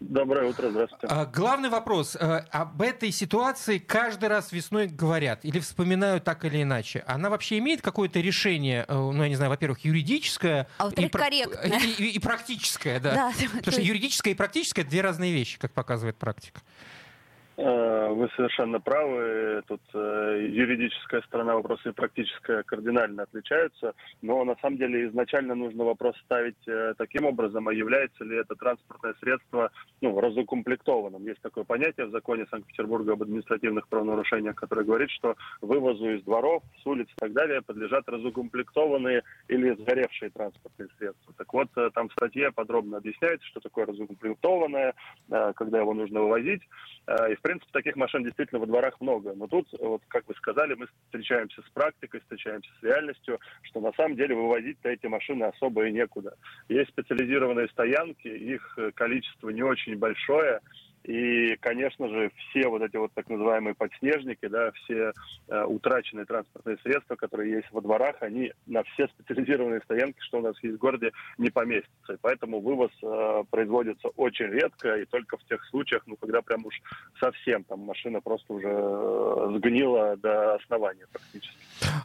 [0.00, 1.06] Доброе утро, здравствуйте.
[1.10, 2.14] А, Главный вопрос.
[2.14, 7.02] э, Об этой ситуации каждый раз весной говорят или вспоминают так или иначе.
[7.08, 11.80] Она вообще имеет какое-то решение, э, ну, я не знаю, во-первых, юридическое А и, корректное.
[11.80, 13.14] и- и- и практическое, да.
[13.14, 16.60] Да, Потому то что есть- юридическое и практическое— это две разные вещи, как показывает практика.
[17.58, 19.62] Э, Вы совершенно правы.
[19.66, 23.94] Тут э, юридическая сторона вопроса и практическая кардинально отличаются.
[24.22, 28.54] Но на самом деле изначально нужно вопрос ставить э, таким образом, а является ли это
[28.54, 31.26] транспортное средство ну, разукомплектованным.
[31.26, 36.62] Есть такое понятие в законе Санкт-Петербурга об административных правонарушениях, которое говорит, что вывозу из дворов,
[36.80, 41.34] с улиц и так далее подлежат разукомплектованные или сгоревшие транспортные средства.
[41.36, 44.94] Так вот, там в статье подробно объясняется, что такое разукомплектованное,
[45.56, 46.62] когда его нужно вывозить.
[47.30, 49.32] И, в принципе, таких машин действительно во дворах много.
[49.34, 53.90] Но тут, вот, как вы сказали, мы встречаемся с практикой, встречаемся с реальностью, что на
[53.92, 56.34] самом деле вывозить-то эти машины особо и некуда.
[56.68, 60.60] Есть специализированные стоянки, их э, количество не очень большое.
[61.08, 65.14] И, конечно же, все вот эти вот так называемые подснежники, да, все
[65.48, 70.42] э, утраченные транспортные средства, которые есть во дворах, они на все специализированные стоянки, что у
[70.42, 72.12] нас есть в городе, не поместятся.
[72.12, 76.66] И поэтому вывоз э, производится очень редко и только в тех случаях, ну, когда прям
[76.66, 76.74] уж
[77.18, 81.56] совсем там машина просто уже э, сгнила до основания практически.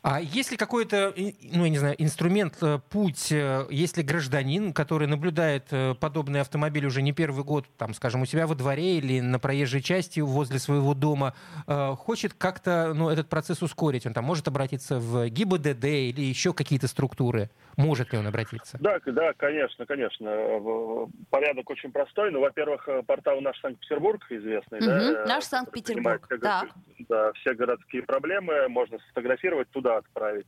[0.02, 5.10] А есть ли какой-то, ну, я не знаю, инструмент, э, путь, э, если гражданин, который
[5.10, 5.66] наблюдает
[6.00, 9.82] подобный автомобиль уже не первый год, там, скажем, у себя во дворе или на проезжей
[9.82, 11.34] части возле своего дома,
[11.68, 16.54] э, хочет как-то, ну, этот процесс ускорить, он там может обратиться в ГИБДД или еще
[16.54, 17.50] какие-то структуры?
[17.78, 18.78] Может ли он обратиться?
[18.80, 21.10] Да, да, конечно, конечно.
[21.30, 22.32] Порядок очень простой.
[22.32, 26.68] Ну, во-первых, э, портал наш Санкт-Петербург известный, да, Мгм, э, наш Санкт-Петербург, так.
[27.10, 30.48] да, все городские проблемы можно сфотографировать, туда отправить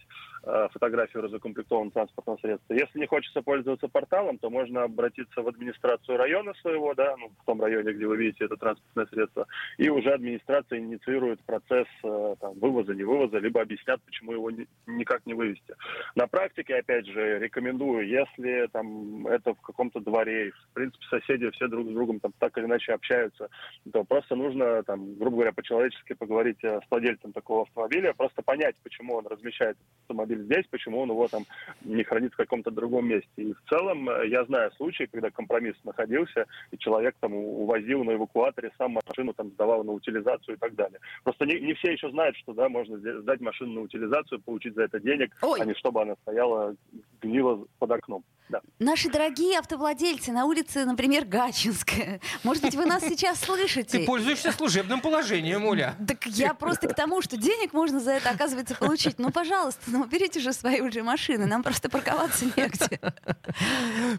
[0.71, 2.73] фотографию разукомплектованного транспортного средства.
[2.73, 7.45] Если не хочется пользоваться порталом, то можно обратиться в администрацию района своего, да, ну, в
[7.45, 12.53] том районе, где вы видите это транспортное средство, и уже администрация инициирует процесс э, там,
[12.59, 15.75] вывоза, не вывоза, либо объяснят, почему его ни- никак не вывести.
[16.15, 21.67] На практике, опять же, рекомендую, если там это в каком-то дворе, в принципе, соседи все
[21.67, 23.49] друг с другом там так или иначе общаются,
[23.91, 28.75] то просто нужно, там, грубо говоря, по-человечески поговорить э, с владельцем такого автомобиля, просто понять,
[28.83, 31.45] почему он размещает автомобиль здесь, почему он его там
[31.81, 33.29] не хранит в каком-то другом месте.
[33.37, 38.13] И в целом э, я знаю случаи, когда компромисс находился, и человек там увозил на
[38.13, 40.99] эвакуаторе сам машину, там сдавал на утилизацию и так далее.
[41.23, 44.83] Просто не, не все еще знают, что да, можно сдать машину на утилизацию, получить за
[44.83, 45.59] это денег, Ой.
[45.61, 46.75] а не чтобы она стояла,
[47.21, 48.23] гнила под окном.
[48.47, 48.61] Да.
[48.77, 52.19] Наши дорогие автовладельцы на улице, например, Гачинская.
[52.43, 53.97] Может быть, вы нас сейчас слышите?
[53.99, 55.95] Ты пользуешься служебным положением, Оля.
[56.07, 59.17] Так я просто к тому, что денег можно за это, оказывается, получить.
[59.17, 62.99] Ну, пожалуйста, ну, берите же свои уже машины, нам просто парковаться негде.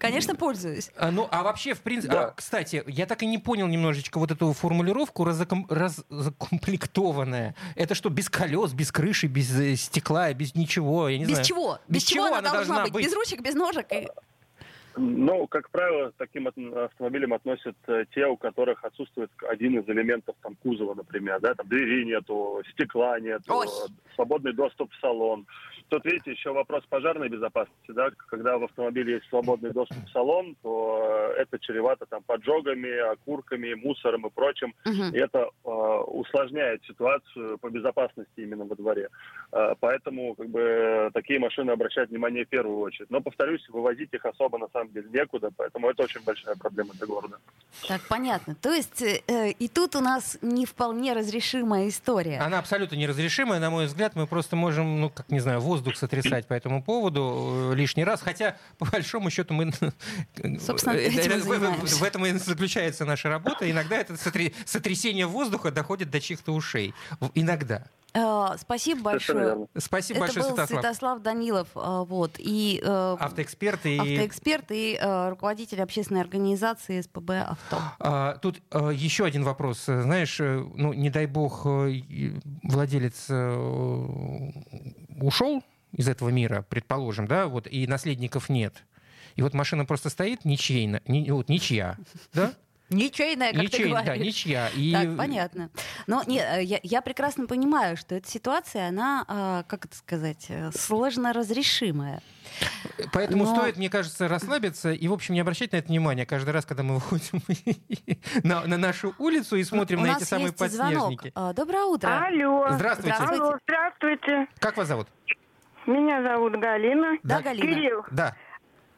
[0.00, 0.90] Конечно, пользуюсь.
[0.96, 2.24] А, Ну, а вообще, в принципе, Да.
[2.26, 7.54] а, кстати, я так и не понял немножечко вот эту формулировку разоком- разкомплектованная.
[7.74, 11.08] Это что, без колес, без крыши, без э, стекла, без ничего?
[11.08, 11.44] Я не Без знаю.
[11.44, 11.78] чего?
[11.88, 13.04] Без Без чего чего она она должна должна быть?
[13.04, 13.14] Без быть?
[13.14, 13.86] ручек, без ножек?
[13.92, 14.08] и-
[14.98, 20.36] Ну, как правило, к таким автомобилям относят э, те, у которых отсутствует один из элементов
[20.42, 23.66] там, кузова, например, да, там двери нету, стекла нету, Ой.
[24.14, 25.46] свободный доступ в салон.
[25.88, 30.56] Тут, видите, еще вопрос пожарной безопасности, да, когда в автомобиле есть свободный доступ в салон,
[30.62, 34.74] то э, это чревато там поджогами, окурками, мусором и прочим.
[34.84, 35.14] Мгм.
[35.14, 39.08] И это э, усложняет ситуацию по безопасности именно во дворе.
[39.52, 43.10] Э, поэтому как бы такие машины обращают внимание в первую очередь.
[43.10, 47.06] Но повторюсь, вывозить их особо на самом деле некуда, поэтому это очень большая проблема для
[47.06, 47.38] города.
[47.86, 48.56] Так, понятно.
[48.56, 52.40] То есть э, и тут у нас не вполне разрешимая история.
[52.40, 54.16] Она абсолютно неразрешимая, на мой взгляд.
[54.16, 58.22] Мы просто можем, ну, как не знаю, воздух сотрясать по этому поводу э, лишний раз.
[58.22, 59.72] Хотя, по большому счету, мы...
[60.60, 63.70] Собственно, э, этим и в, этом и заключается наша работа.
[63.70, 66.94] Иногда это сотрясение воздуха доходит до чьих-то ушей.
[67.34, 67.84] Иногда.
[68.16, 69.66] Э, спасибо большое.
[69.76, 70.82] Спасибо Это большое, был Святослав.
[70.82, 73.98] Святослав Данилов, э, вот, и э, Автоэксперт и...
[73.98, 77.78] автоэксперт и э, руководитель общественной организации СПБ «Авто».
[77.98, 79.88] А, Тут э, еще один вопрос.
[79.88, 82.00] Э, Знаешь, э, ну, не дай бог, э,
[82.62, 84.50] владелец э,
[85.20, 88.84] ушел из этого мира, предположим, да, вот, и наследников нет.
[89.36, 91.96] И вот машина просто стоит ничейна, ни- вот, ничья,
[92.32, 92.54] да?
[92.88, 94.26] Ничейная, как ты Ничейна, да, говоришь.
[94.26, 94.68] ничья.
[94.76, 95.70] И Так, понятно.
[96.06, 100.46] Но нет, э, я, я прекрасно понимаю, что эта ситуация, она, э, как это сказать,
[100.50, 102.20] э, сложно разрешимая.
[103.12, 106.50] Поэтому Но- стоит, мне кажется, расслабиться и, в общем, не обращать на это внимания каждый
[106.50, 107.40] раз, когда мы выходим
[108.44, 110.94] на, на нашу улицу и смотрим У на нас эти самые есть звонок.
[110.94, 111.32] подснежники.
[111.34, 112.24] А, Доброе утро.
[112.26, 112.68] Алло.
[112.70, 113.16] Здравствуйте.
[113.18, 114.46] Алло, здравствуйте.
[114.60, 115.08] Как вас зовут?
[115.86, 117.18] Меня зовут Галина.
[117.24, 117.74] Да, Галина.
[117.74, 118.34] Кирилл, Да.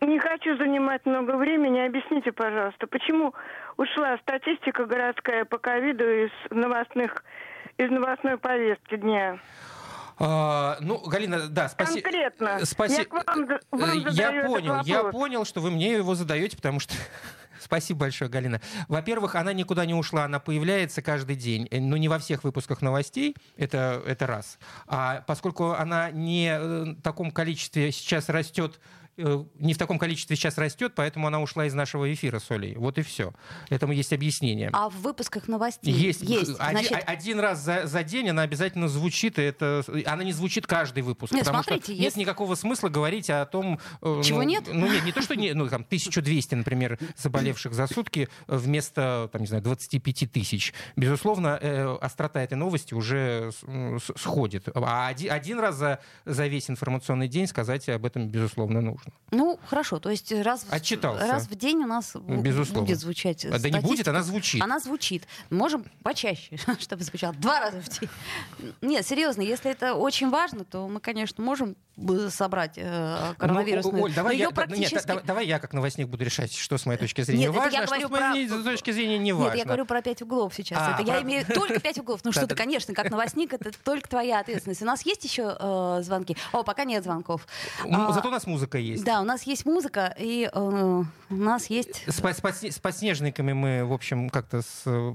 [0.01, 1.81] не хочу занимать много времени.
[1.87, 3.35] Объясните, пожалуйста, почему
[3.79, 7.25] ушла статистика городская по ковиду из новостных
[7.79, 9.39] из новостной повестки дня?
[10.19, 12.03] А, ну, Галина, да, спасибо.
[12.03, 12.59] Конкретно.
[12.65, 16.81] Спаси- Я вам вам Э, Я понял, я понял, что вы мне его задаете, потому
[16.81, 16.93] что...
[17.61, 18.61] Спасибо большое, Галина.
[18.89, 21.69] Во-первых, она никуда не ушла, она появляется каждый день.
[21.71, 24.59] Э, Ну, не во всех выпусках новостей, это, это раз.
[24.89, 28.81] А поскольку она не э, в таком количестве сейчас растет,
[29.19, 32.77] не в таком количестве сейчас растет, поэтому она ушла из нашего эфира с Олей.
[32.77, 33.33] Вот и все.
[33.69, 34.71] Этому есть объяснение.
[34.73, 36.23] А в выпусках новостей Есть.
[36.23, 36.55] есть.
[36.59, 39.39] Один, Значит, о- один раз за, за день она обязательно звучит.
[39.39, 41.33] и Это, она не звучит каждый выпуск.
[41.33, 43.81] Нет, потому смотрите, что нет если- никакого смысла говорить о том...
[44.03, 44.65] э, Чего ну, нет?
[44.73, 49.29] Ну нет, не то, что не, ну, там, 1200, например, заболевших за сутки э, вместо,
[49.33, 50.73] там, не знаю, 25 тысяч.
[50.97, 53.51] Безусловно, э, острота этой новости уже
[54.17, 54.69] сходит.
[54.75, 59.08] А один, один раз за, за весь информационный день сказать об этом, безусловно, нужно.
[59.31, 61.27] Ну, хорошо, то есть раз, в- Отчитался.
[61.27, 62.83] раз в день у нас Безусловно.
[62.87, 64.63] будет звучать А Да не будет, она звучит.
[64.63, 65.27] Она звучит.
[65.51, 67.35] Можем почаще, чтобы звучало.
[67.35, 68.09] Два раза в день.
[68.81, 71.77] Нет, серьезно, если это очень важно, то мы, конечно, можем
[72.31, 73.97] собрать э, коронавирусную.
[73.99, 75.07] Ну, Оль, давай, Но я, нет, практически...
[75.07, 77.83] да- давай я как новостник буду решать, что с моей точки зрения Нет, важно, я
[77.83, 79.49] а что говорю с моей про- точки зрения не важно.
[79.51, 80.79] Нет, я говорю про пять углов сейчас.
[80.81, 82.21] А, это я про- имею только пять углов.
[82.25, 82.63] Ну что ты, Да-да.
[82.63, 84.83] конечно, как новостник, это только твоя ответственность.
[84.83, 86.37] У нас есть еще э, звонки?
[86.53, 87.47] О, пока нет звонков.
[87.85, 89.05] М, А, Зато у нас музыка есть.
[89.05, 90.59] Да, у нас есть музыка, и э,
[91.31, 92.05] у нас есть...
[92.07, 94.63] С, под- с подсне- с подснежниками мы, в общем, как-то э,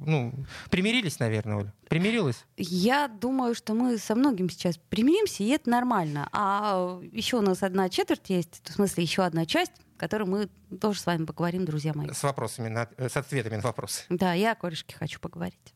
[0.05, 0.33] ну,
[0.69, 1.73] примирились, наверное, Оля?
[1.93, 2.43] Примирилась?
[2.57, 6.27] Я думаю, что мы со многим сейчас примиримся, и это нормально.
[6.31, 10.49] А еще у нас одна четверть есть, в смысле еще одна часть, о которой мы
[10.81, 12.09] тоже с вами поговорим, друзья мои.
[12.09, 14.05] С вопросами, на- э, с ответами на вопросы.
[14.09, 15.75] Да, я о корешке хочу поговорить.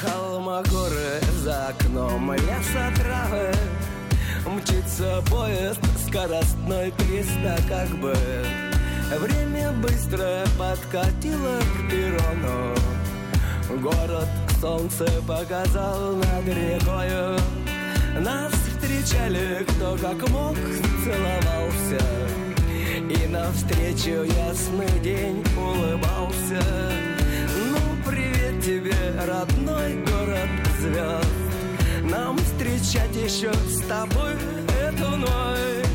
[0.00, 3.52] Холмогоры за окном леса травы
[4.44, 8.12] Мчится поезд скоростной триста как бы
[9.20, 12.74] Время быстро подкатило к перрону
[13.68, 14.26] Город
[14.62, 17.38] солнце показал над рекою.
[18.18, 20.56] Нас встречали кто как мог
[21.04, 22.02] целовался.
[23.10, 26.62] И навстречу ясный день улыбался.
[27.70, 30.48] Ну, привет тебе, родной город
[30.80, 31.28] звезд.
[32.04, 34.32] Нам встречать еще с тобой
[34.82, 35.87] эту ночь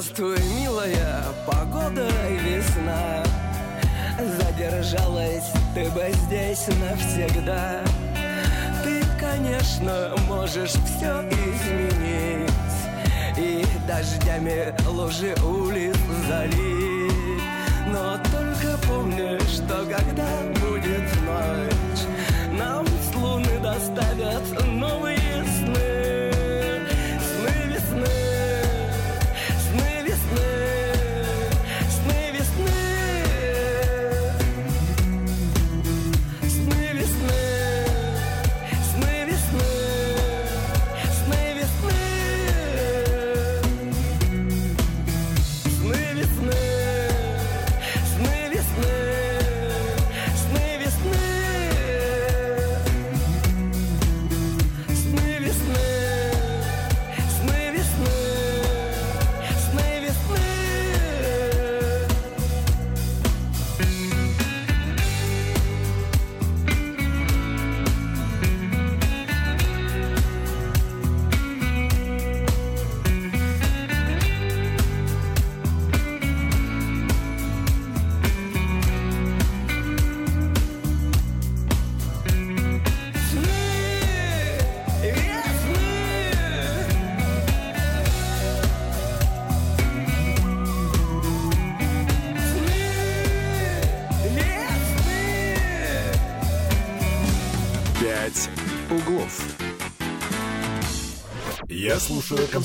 [0.00, 3.24] Здравствуй, милая, погода и весна.
[4.38, 7.82] Задержалась ты бы здесь навсегда.
[8.84, 12.48] Ты, конечно, можешь все изменить.
[13.36, 15.96] И дождями лужи улиц
[16.28, 16.97] залить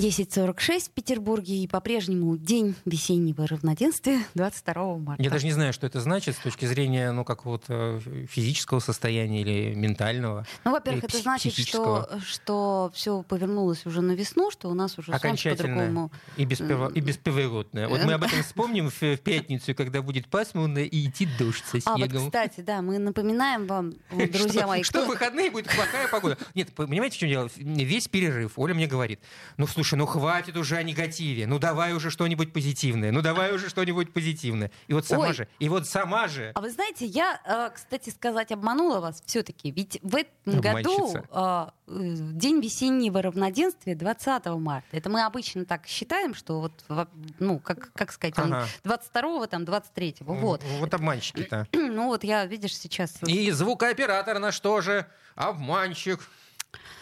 [0.00, 5.22] 10.46 в Петербурге и по-прежнему день весеннего равноденствия 22 марта.
[5.22, 9.74] Я даже не знаю, что это значит с точки зрения ну, какого-то физического состояния или
[9.74, 10.46] ментального.
[10.64, 15.12] Ну, во-первых, это значит, что, что все повернулось уже на весну, что у нас уже
[15.12, 17.88] Окончательно и, беспево- и бесповоротное.
[17.88, 21.78] Вот мы об этом вспомним в, в пятницу, когда будет пасмурно и идти дождь со
[21.86, 22.26] А, вот, снегом.
[22.26, 26.36] кстати, да, мы напоминаем вам, друзья мои, что в выходные будет плохая погода.
[26.54, 27.50] Нет, понимаете, в чем дело?
[27.56, 29.20] Весь перерыв Оля мне говорит,
[29.56, 33.68] ну слушай, ну хватит уже о негативе, ну давай уже что-нибудь позитивное, ну давай уже
[33.68, 34.72] что-нибудь позитивное.
[34.88, 35.34] И вот сама Ой.
[35.34, 36.50] же, и вот сама же.
[36.56, 39.70] А вы знаете, я, э, кстати сказать, обманула вас все-таки.
[39.70, 41.72] Ведь в этом году Обманщица.
[41.86, 44.88] э, э, день весеннего равноденствия 20 марта.
[44.90, 47.08] Это мы обычно так считаем, что вот, во-
[47.38, 48.66] ну, как, как сказать, Ага.
[48.84, 50.62] 22 там, 23 вот.
[50.80, 51.68] Вот обманщики-то.
[51.96, 53.14] Ну вот я, видишь, сейчас...
[53.26, 56.20] И звукооператор наш тоже обманщик.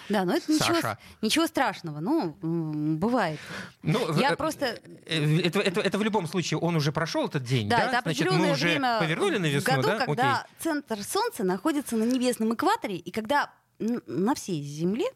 [0.09, 0.99] Да, но это ничего, Саша.
[1.23, 2.01] ничего страшного.
[2.01, 3.39] Ну, бывает.
[3.83, 4.79] Ну, Я э, просто...
[5.07, 7.83] э, Это, это, это в любом случае, он уже прошел этот день, Да, да?
[7.85, 9.99] это Значит, определенное мы уже время повернули на в весну, году, да?
[10.07, 10.55] когда Окей.
[10.61, 15.07] центр Солнца находится на небесном экваторе, и когда на всей Земле,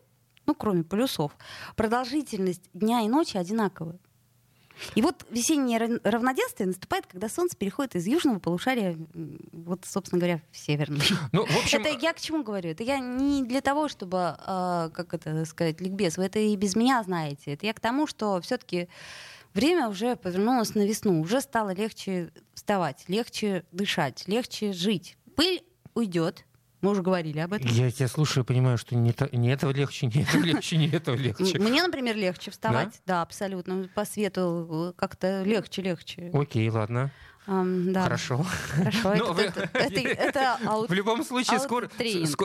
[0.46, 1.32] ну, кроме полюсов,
[1.76, 3.98] продолжительность дня и ночи одинаковая.
[4.94, 8.96] И вот весеннее рав- равноденствие наступает, когда Солнце переходит из южного полушария,
[9.52, 11.00] вот, собственно говоря, в северный.
[11.32, 12.70] Ну, в общем, Это я к чему говорю?
[12.70, 16.16] Это я не для того, чтобы, а, как это сказать, ликбез.
[16.16, 17.52] Вы это и без меня знаете.
[17.54, 18.88] Это я к тому, что все-таки
[19.54, 21.20] время уже повернулось на весну.
[21.20, 25.16] Уже стало легче вставать, легче дышать, легче жить.
[25.36, 25.62] Пыль
[25.94, 26.44] уйдет.
[26.80, 27.68] Мы уже говорили об этом.
[27.70, 30.88] я тебя слушаю и понимаю, что не, то- не этого легче, не этого легче, не
[30.88, 31.58] этого легче.
[31.58, 33.00] Мне, например, легче вставать.
[33.06, 33.88] Да, абсолютно.
[33.94, 36.30] По свету э, как-то легче, легче.
[36.32, 37.10] Окей, ладно.
[37.50, 38.02] Ам, да.
[38.02, 38.44] Хорошо.
[38.76, 39.14] Хорошо.
[39.14, 41.88] Ну, Это- вы- это- это- аут- В любом случае, скоро,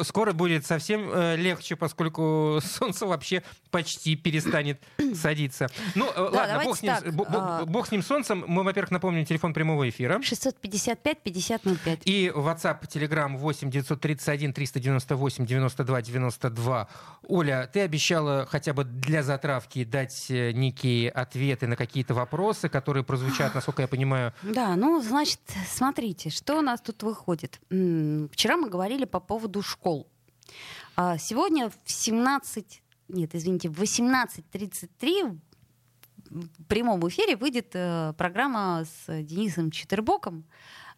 [0.04, 4.82] скоро будет совсем э, легче, поскольку солнце вообще почти перестанет
[5.16, 5.68] садиться.
[5.96, 7.30] Ну, э, ладно, давайте бог с, ним, так, бо- бо-
[7.60, 8.46] а- бог с ним солнцем.
[8.48, 10.20] Мы, во-первых, напомним телефон прямого эфира.
[10.20, 12.02] 655-5005.
[12.06, 16.88] И WhatsApp, Telegram 8 931 398 92 92.
[17.28, 23.04] Оля, ты обещала хотя бы для затравки дать э, некие ответы на какие-то вопросы, которые
[23.04, 27.60] прозвучат, насколько я понимаю, Да, ну, значит, смотрите, что у нас тут выходит.
[27.68, 30.08] Вчера мы говорили по поводу школ.
[30.96, 32.82] А Сегодня в 17...
[33.10, 35.40] Нет, извините, в 18.33
[36.30, 40.46] в прямом эфире выйдет э, программа с Денисом Четербоком,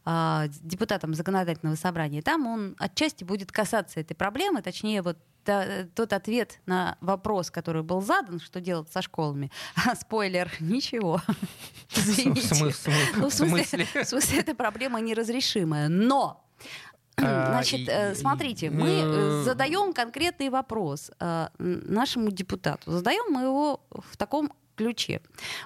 [0.05, 2.21] а, депутатом законодательного собрания.
[2.21, 7.83] Там он отчасти будет касаться этой проблемы, точнее, вот та- тот ответ на вопрос, который
[7.83, 9.51] был задан, что делать со школами.
[9.87, 11.21] А, спойлер, ничего.
[11.95, 12.41] Извините.
[12.41, 13.85] В смы- в смы- Ну, в смысле?
[13.93, 15.87] В смысле, эта проблема неразрешимая.
[15.87, 16.41] Но
[17.17, 22.91] А, Значит, э, и- смотрите, мы э, э, задаем конкретный вопрос э, нашему депутату.
[22.91, 25.21] Задаем мы его в таком ключе.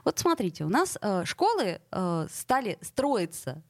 [0.05, 3.63] Вот смотрите, у нас э, школы э, стали строиться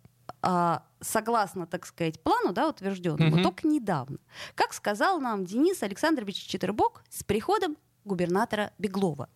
[1.01, 3.43] согласно, так сказать, плану, да, утвержденному, Мгм.
[3.43, 4.17] только недавно.
[4.55, 9.30] Как сказал нам Денис Александрович Четербок с приходом губернатора Беглова.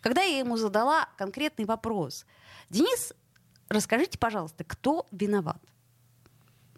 [0.00, 2.24] Когда я ему задала конкретный вопрос,
[2.70, 3.12] Денис,
[3.68, 5.60] расскажите, пожалуйста, кто виноват?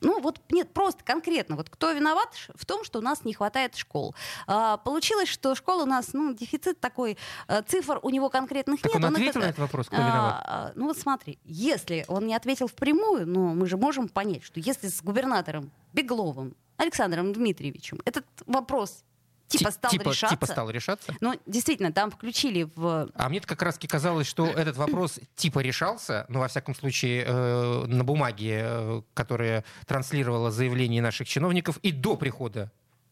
[0.00, 3.76] Ну вот нет, просто конкретно, вот кто виноват в том, что у нас не хватает
[3.76, 4.14] школ.
[4.46, 7.16] А, получилось, что школ у нас, ну, дефицит такой,
[7.48, 9.04] а, цифр у него конкретных Так нет.
[9.04, 10.42] он это- ответил на этот вопрос, кто а, виноват?
[10.44, 14.60] а, ну вот смотри, если он не ответил впрямую, но мы же можем понять, что
[14.60, 19.02] если с губернатором Бегловым Александром Дмитриевичем этот вопрос
[19.48, 21.14] типа Ти- стал типа, решаться, типа стал решаться?
[21.20, 26.26] ну действительно, там включили в А мне как раз казалось, что этот вопрос типа решался,
[26.28, 32.16] ну, во всяком случае, э, на бумаге, э, которая транслировала заявление наших чиновников и до
[32.16, 32.70] прихода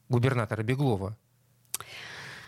[0.08, 1.16] губернатора Беглова.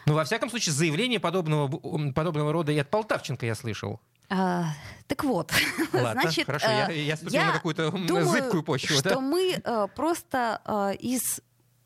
[0.07, 1.69] Ну, во всяком случае, заявление подобного,
[2.13, 4.01] подобного рода и от Полтавченко я слышал.
[4.29, 4.67] А,
[5.07, 5.53] так вот,
[5.93, 9.21] Ладно, значит, хорошо, я- э, я ступил на какую-то, м, зыбкую почву, что да?
[9.21, 11.41] мы э, просто э, из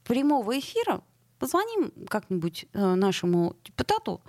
[0.05, 1.03] прямого эфира
[1.41, 4.21] позвоним как-нибудь э, нашему депутату.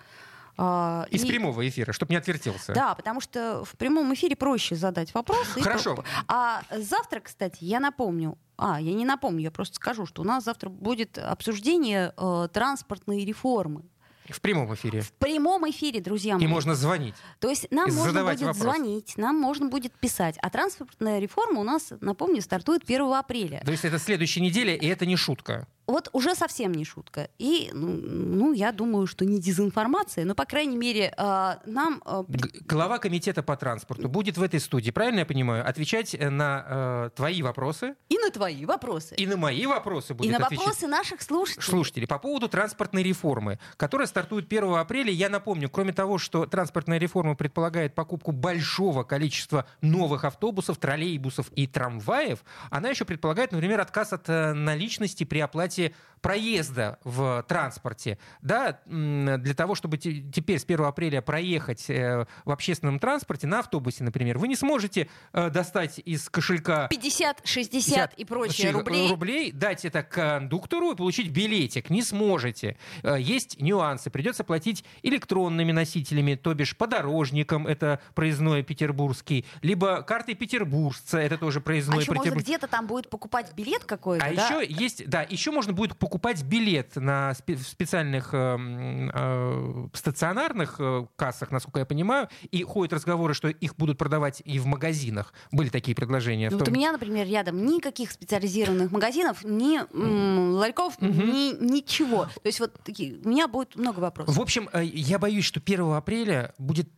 [0.57, 2.73] э, Из и- прямого эфира, чтобы не отвертелся.
[2.73, 5.45] Да, потому что в прямом эфире проще задать вопрос.
[5.57, 5.95] и Хорошо.
[5.95, 10.25] про- А завтра, кстати, я напомню, а, я не напомню, я просто скажу, что у
[10.25, 13.83] нас завтра будет обсуждение э, транспортной реформы.
[14.29, 15.01] В прямом эфире.
[15.01, 16.45] В прямом эфире, друзья мои.
[16.45, 17.15] И можно звонить.
[17.39, 18.57] То есть нам И можно будет вопрос.
[18.57, 20.37] звонить, нам можно будет писать.
[20.41, 23.61] А транспортная реформа у нас, напомню, стартует 1 апреля.
[23.65, 25.67] То есть это следующая неделя, и это не шутка.
[25.87, 27.29] Вот уже совсем не шутка.
[27.37, 32.01] И, ну, ну, я думаю, что не дезинформация, но, по крайней мере, э, нам...
[32.27, 36.65] Г- Глава комитета по транспорту будет в этой студии, правильно я понимаю, отвечать э, на
[36.67, 39.15] э, твои вопросы и на твои вопросы.
[39.15, 40.59] и на мои вопросы будет И на отвечать.
[40.65, 41.63] вопросы наших слушателей.
[41.63, 46.97] Слушатели, по поводу транспортной реформы, которая стартует 1 апреля, я напомню, кроме того, что транспортная
[46.99, 54.13] реформа предполагает покупку большого количества новых автобусов, троллейбусов и трамваев, она еще предполагает, например, отказ
[54.13, 55.80] от э, наличности при оплате
[56.21, 58.19] проезда в транспорте.
[58.43, 63.59] Да, для того, чтобы те- теперь с 1 апреля проехать э, в общественном транспорте, на
[63.59, 69.09] автобусе, например, вы не сможете э, достать из кошелька 50, 60 и прочие рублей.
[69.09, 71.89] рублей, дать это кондуктору и получить билетик.
[71.89, 72.77] Не сможете.
[73.01, 74.11] Э, Есть нюансы.
[74.11, 81.59] Придется платить электронными носителями, то бишь подорожником, это проездной петербургский, либо картой петербуржца, это тоже
[81.59, 82.51] А проездной еще можно петербургский.
[82.51, 84.47] где-то там будет покупать билет какой-то, А да?
[84.49, 90.75] еще есть, да, еще можно будет покупать билет на спе- в специальных эм, э, стационарных
[90.79, 95.33] э, кассах, насколько я понимаю, и ходят разговоры, что их будут продавать и в магазинах.
[95.51, 96.49] Были такие предложения.
[96.49, 102.25] Ну, вот у меня, например, рядом никаких специализированных магазинов, ни м, ларьков, ни ничего.
[102.25, 104.35] То есть вот такие, у меня будет много вопросов.
[104.35, 106.89] В общем, э, я боюсь, что 1 апреля будет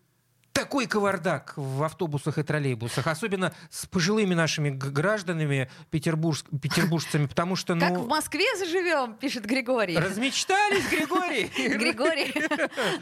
[0.54, 7.76] такой кавардак в автобусах и троллейбусах, особенно с пожилыми нашими гражданами, петербург, петербуржцами, потому что,
[7.78, 9.98] Как ну, в Москве заживем, пишет Григорий.
[9.98, 11.46] размечтались, Григорий!
[11.78, 12.34] Григорий.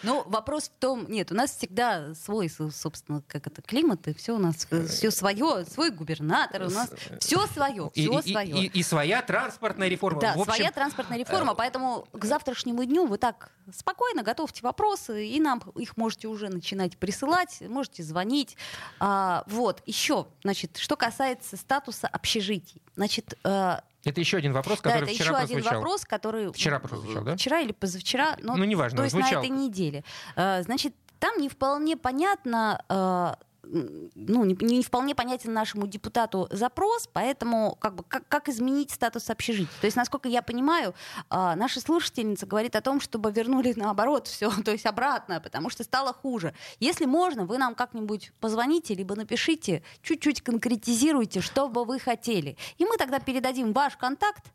[0.02, 4.14] Ну, вопрос в том, нет, у нас всегда свой, со- собственно, как это, климат, и
[4.14, 6.90] все у нас, все свое, свой губернатор, у нас
[7.20, 8.66] все свое, все свое.
[8.66, 10.22] и- своя транспортная реформа.
[10.22, 15.62] Да, своя транспортная реформа, поэтому к завтрашнему дню вы так спокойно готовьте вопросы, и нам
[15.76, 18.58] их можете уже начинать присылать, можете звонить.
[19.00, 22.82] А, вот, еще, значит, что касается статуса общежитий.
[22.96, 25.80] Значит, э, Это еще один вопрос, да, который это вчера еще один прозвучал.
[25.80, 26.52] вопрос, который...
[26.54, 27.36] Вчера прозвучал, да?
[27.36, 29.42] Вчера или позавчера, но, Ну, неважно, то есть звучал.
[29.42, 30.04] на этой неделе.
[30.36, 33.34] Э, Значит, там не вполне понятно, э,
[33.72, 39.30] ну, не, не вполне понятен нашему депутату запрос, поэтому как, бы, как, как изменить статус
[39.30, 39.74] общежития.
[39.80, 40.94] То есть, насколько я понимаю,
[41.30, 45.84] э, наша слушательница говорит о том, чтобы вернули наоборот все, то есть обратно, потому что
[45.84, 46.54] стало хуже.
[46.80, 52.58] Если можно, вы нам как-нибудь позвоните, либо напишите, чуть-чуть конкретизируйте, что бы вы хотели.
[52.78, 54.46] И мы тогда передадим ваш контакт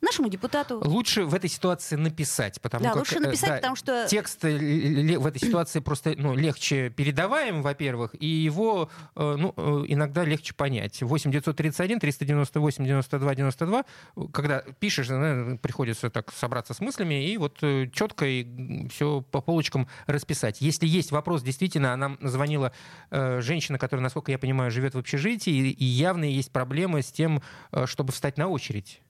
[0.00, 0.80] нашему депутату.
[0.84, 4.44] Лучше в этой ситуации написать, потому Да, как лучше э, написать, да, потому что- текст
[4.44, 9.54] э, в этой ситуации просто ну, легче передаваем, во-первых, и его э, ну,
[9.86, 11.02] иногда легче понять.
[11.02, 13.84] 8 931 398 92 92,
[14.32, 17.58] когда пишешь, э, приходится так собраться с мыслями и вот
[17.92, 20.60] четко и все по полочкам расписать.
[20.60, 22.72] Если есть вопрос, действительно, нам звонила
[23.10, 27.42] женщина, которая, насколько я понимаю, живет в общежитии, и, явно есть проблемы с тем,
[27.86, 29.00] чтобы встать на очередь.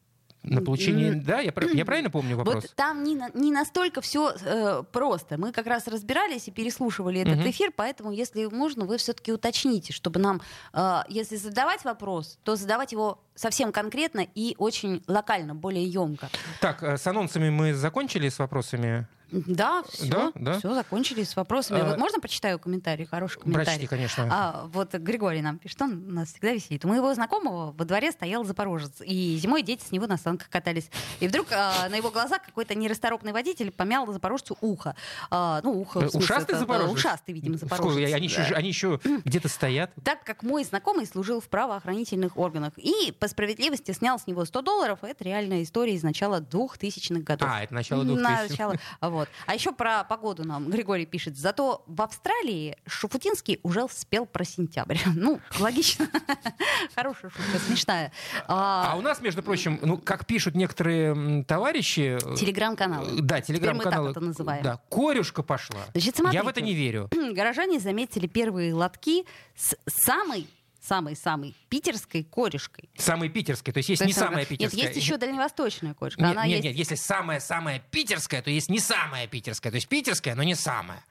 [0.47, 1.14] На получение...
[1.14, 2.62] Да, я, я правильно помню вопрос?
[2.62, 5.38] Вот там не, не настолько все просто.
[5.38, 7.51] Мы как раз разбирались и переслушивали этот Мгм.
[7.51, 10.40] эфир, поэтому, если можно, вы все-таки уточните, чтобы нам,
[10.72, 16.28] э, если задавать вопрос, то задавать его совсем конкретно и очень локально, более емко.
[16.61, 19.07] Так, э, с анонсами мы закончили с вопросами.
[19.32, 20.59] Да, все, Да, да.
[20.61, 21.80] все, закончили с вопросами.
[21.80, 23.66] А, Вот можно почитаю комментарий, хороший комментарий?
[23.66, 24.28] Прочти, конечно.
[24.30, 26.84] А, вот Григорий нам пишет, он нас всегда висит.
[26.84, 30.89] У моего знакомого во дворе стоял запорожец, и зимой дети с него на санках катались.
[31.18, 34.95] И вдруг а, на его глазах какой-то нерасторопный водитель помял запорожцу ухо.
[35.28, 36.93] А, ну, ухо, смысле, Ушастый это, запорожец?
[36.95, 37.74] Ушастый, видимо, Сколько?
[37.74, 38.12] запорожец.
[38.14, 38.57] Они еще, Да.
[38.57, 39.91] они еще где-то стоят.
[40.05, 44.62] Так как мой знакомый служил в правоохранительных органах и по справедливости снял с него 100
[44.62, 47.48] долларов, это реальная история из начала 2000-х годов.
[47.52, 48.46] А, это начало 2000-х.
[48.48, 48.74] Начало.
[49.00, 49.28] Вот.
[49.46, 51.36] А еще про погоду нам Григорий пишет.
[51.36, 54.98] Зато в Австралии Шуфутинский уже спел про сентябрь.
[55.14, 56.08] Ну, логично.
[56.94, 58.12] Хорошая шутка, смешная.
[58.46, 62.18] А А, у нас, между прочим, ну, как пишут некоторые товарищи...
[62.22, 63.20] э, Телеграм-каналы.
[63.22, 64.08] Да, мы телеграм-каналы.
[64.08, 64.62] так это называем.
[64.62, 65.80] Да, корюшка пошла.
[65.92, 66.50] Значит, Я в смотрите.
[66.50, 67.08] это не верю.
[67.32, 69.24] Горожане заметили первые лотки
[69.56, 69.74] с
[70.04, 70.46] самой
[70.87, 72.89] самой-самой питерской корешкой.
[72.97, 74.82] Самой питерской, то есть есть То не есть, самая нет, питерская.
[74.84, 76.22] есть еще дальневосточная корешка.
[76.22, 76.64] Нет, Она нет, есть...
[76.64, 79.70] нет, если самая-самая питерская, то есть не самая питерская.
[79.72, 81.03] То есть питерская, но не самая.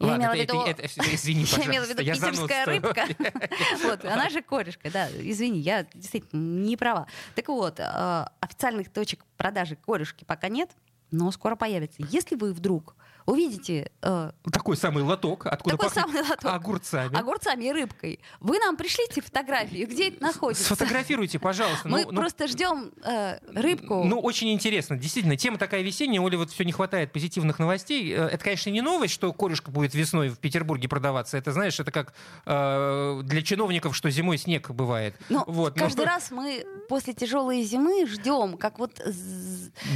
[0.00, 2.64] Я Ладно, имела в это- виду, это- это- извини, я имела в виду я питерская
[2.66, 3.06] рыбка.
[3.84, 5.08] Вот, она же корешка, да.
[5.12, 7.06] Извини, я действительно не права.
[7.36, 10.70] Так вот, э, официальных точек продажи корешки пока нет.
[11.12, 12.02] но скоро появится.
[12.10, 17.16] Если вы вдруг увидите э, Такой самый лоток, откуда такой самый лоток огурцами.
[17.16, 20.64] огурцами и рыбкой, вы нам пришлите фотографию, где это находится.
[20.64, 21.88] Сфотографируйте, пожалуйста.
[21.88, 24.04] Мы Ну, ну, просто ждем э, рыбку.
[24.04, 24.96] Ну, очень интересно.
[24.96, 26.20] Действительно, тема такая весенняя.
[26.20, 28.12] Оле вот все не хватает позитивных новостей.
[28.12, 31.36] Э, Это, конечно, не новость, что корюшка будет весной в Петербурге продаваться.
[31.38, 32.14] Это, знаешь, это как
[32.46, 35.14] э, для чиновников, что зимой снег бывает.
[35.28, 39.00] Но вот, но- Ну, каждый раз мы после тяжелой зимы ждем, как вот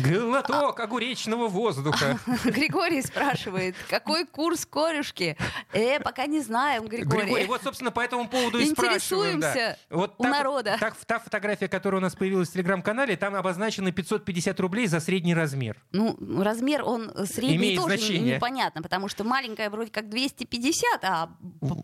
[0.05, 2.19] Глоток огуречного воздуха.
[2.45, 5.37] Григорий спрашивает, какой курс корюшки?
[5.73, 7.23] Э, пока не знаем, Григорий.
[7.25, 9.41] Григорий, вот, собственно, по этому поводу и спрашиваем.
[9.41, 9.77] да.
[9.91, 10.77] Вот у та- народа.
[10.79, 15.35] так- та фотография, которая у нас появилась в Телеграм-канале, там обозначено 550 рублей за средний
[15.35, 15.77] размер.
[15.93, 18.37] Ну, размер он средний Имеет тоже значение.
[18.37, 21.31] непонятно, потому что маленькая вроде как 250, а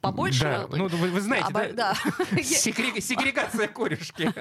[0.01, 0.43] побольше...
[0.43, 1.95] Да, ну, вы, вы знаете, Обо- да?
[2.05, 2.37] да.
[2.43, 4.33] Сегре- Сегрегация корюшки.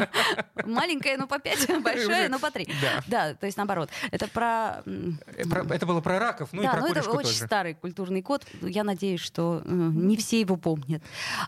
[0.66, 2.68] Маленькая, ну по 5, большая, ну по 3.
[3.08, 3.34] Да.
[3.36, 3.90] То есть наоборот.
[4.12, 4.84] Это про...
[4.86, 7.46] Э, про- Это было про раков, ну и про ну это очень тоже.
[7.46, 8.46] старый культурный код.
[8.62, 11.02] Я надеюсь, что э, не все его помнят.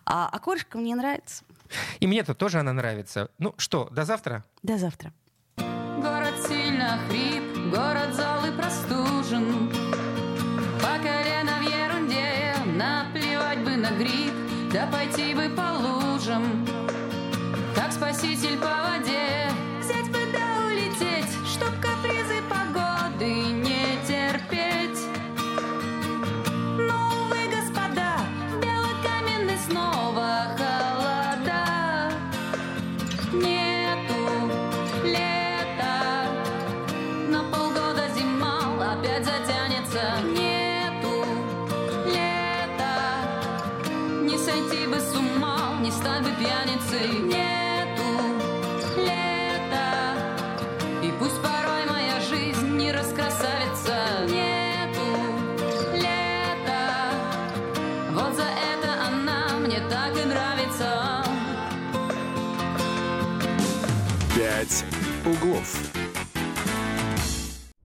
[0.06, 1.44] А, а корюшка мне нравится.
[2.00, 3.30] И мне-то тоже она нравится.
[3.40, 4.44] Ну что, до завтра?
[4.62, 5.14] До завтра.
[5.58, 9.72] Город сильно хрип, город зол и простужен.
[10.82, 14.34] По колено в ерунде, наплевать бы на гриб,
[14.72, 16.68] да пойти бы по лужам.
[17.76, 19.43] Как спаситель по воде,
[65.26, 65.83] углов».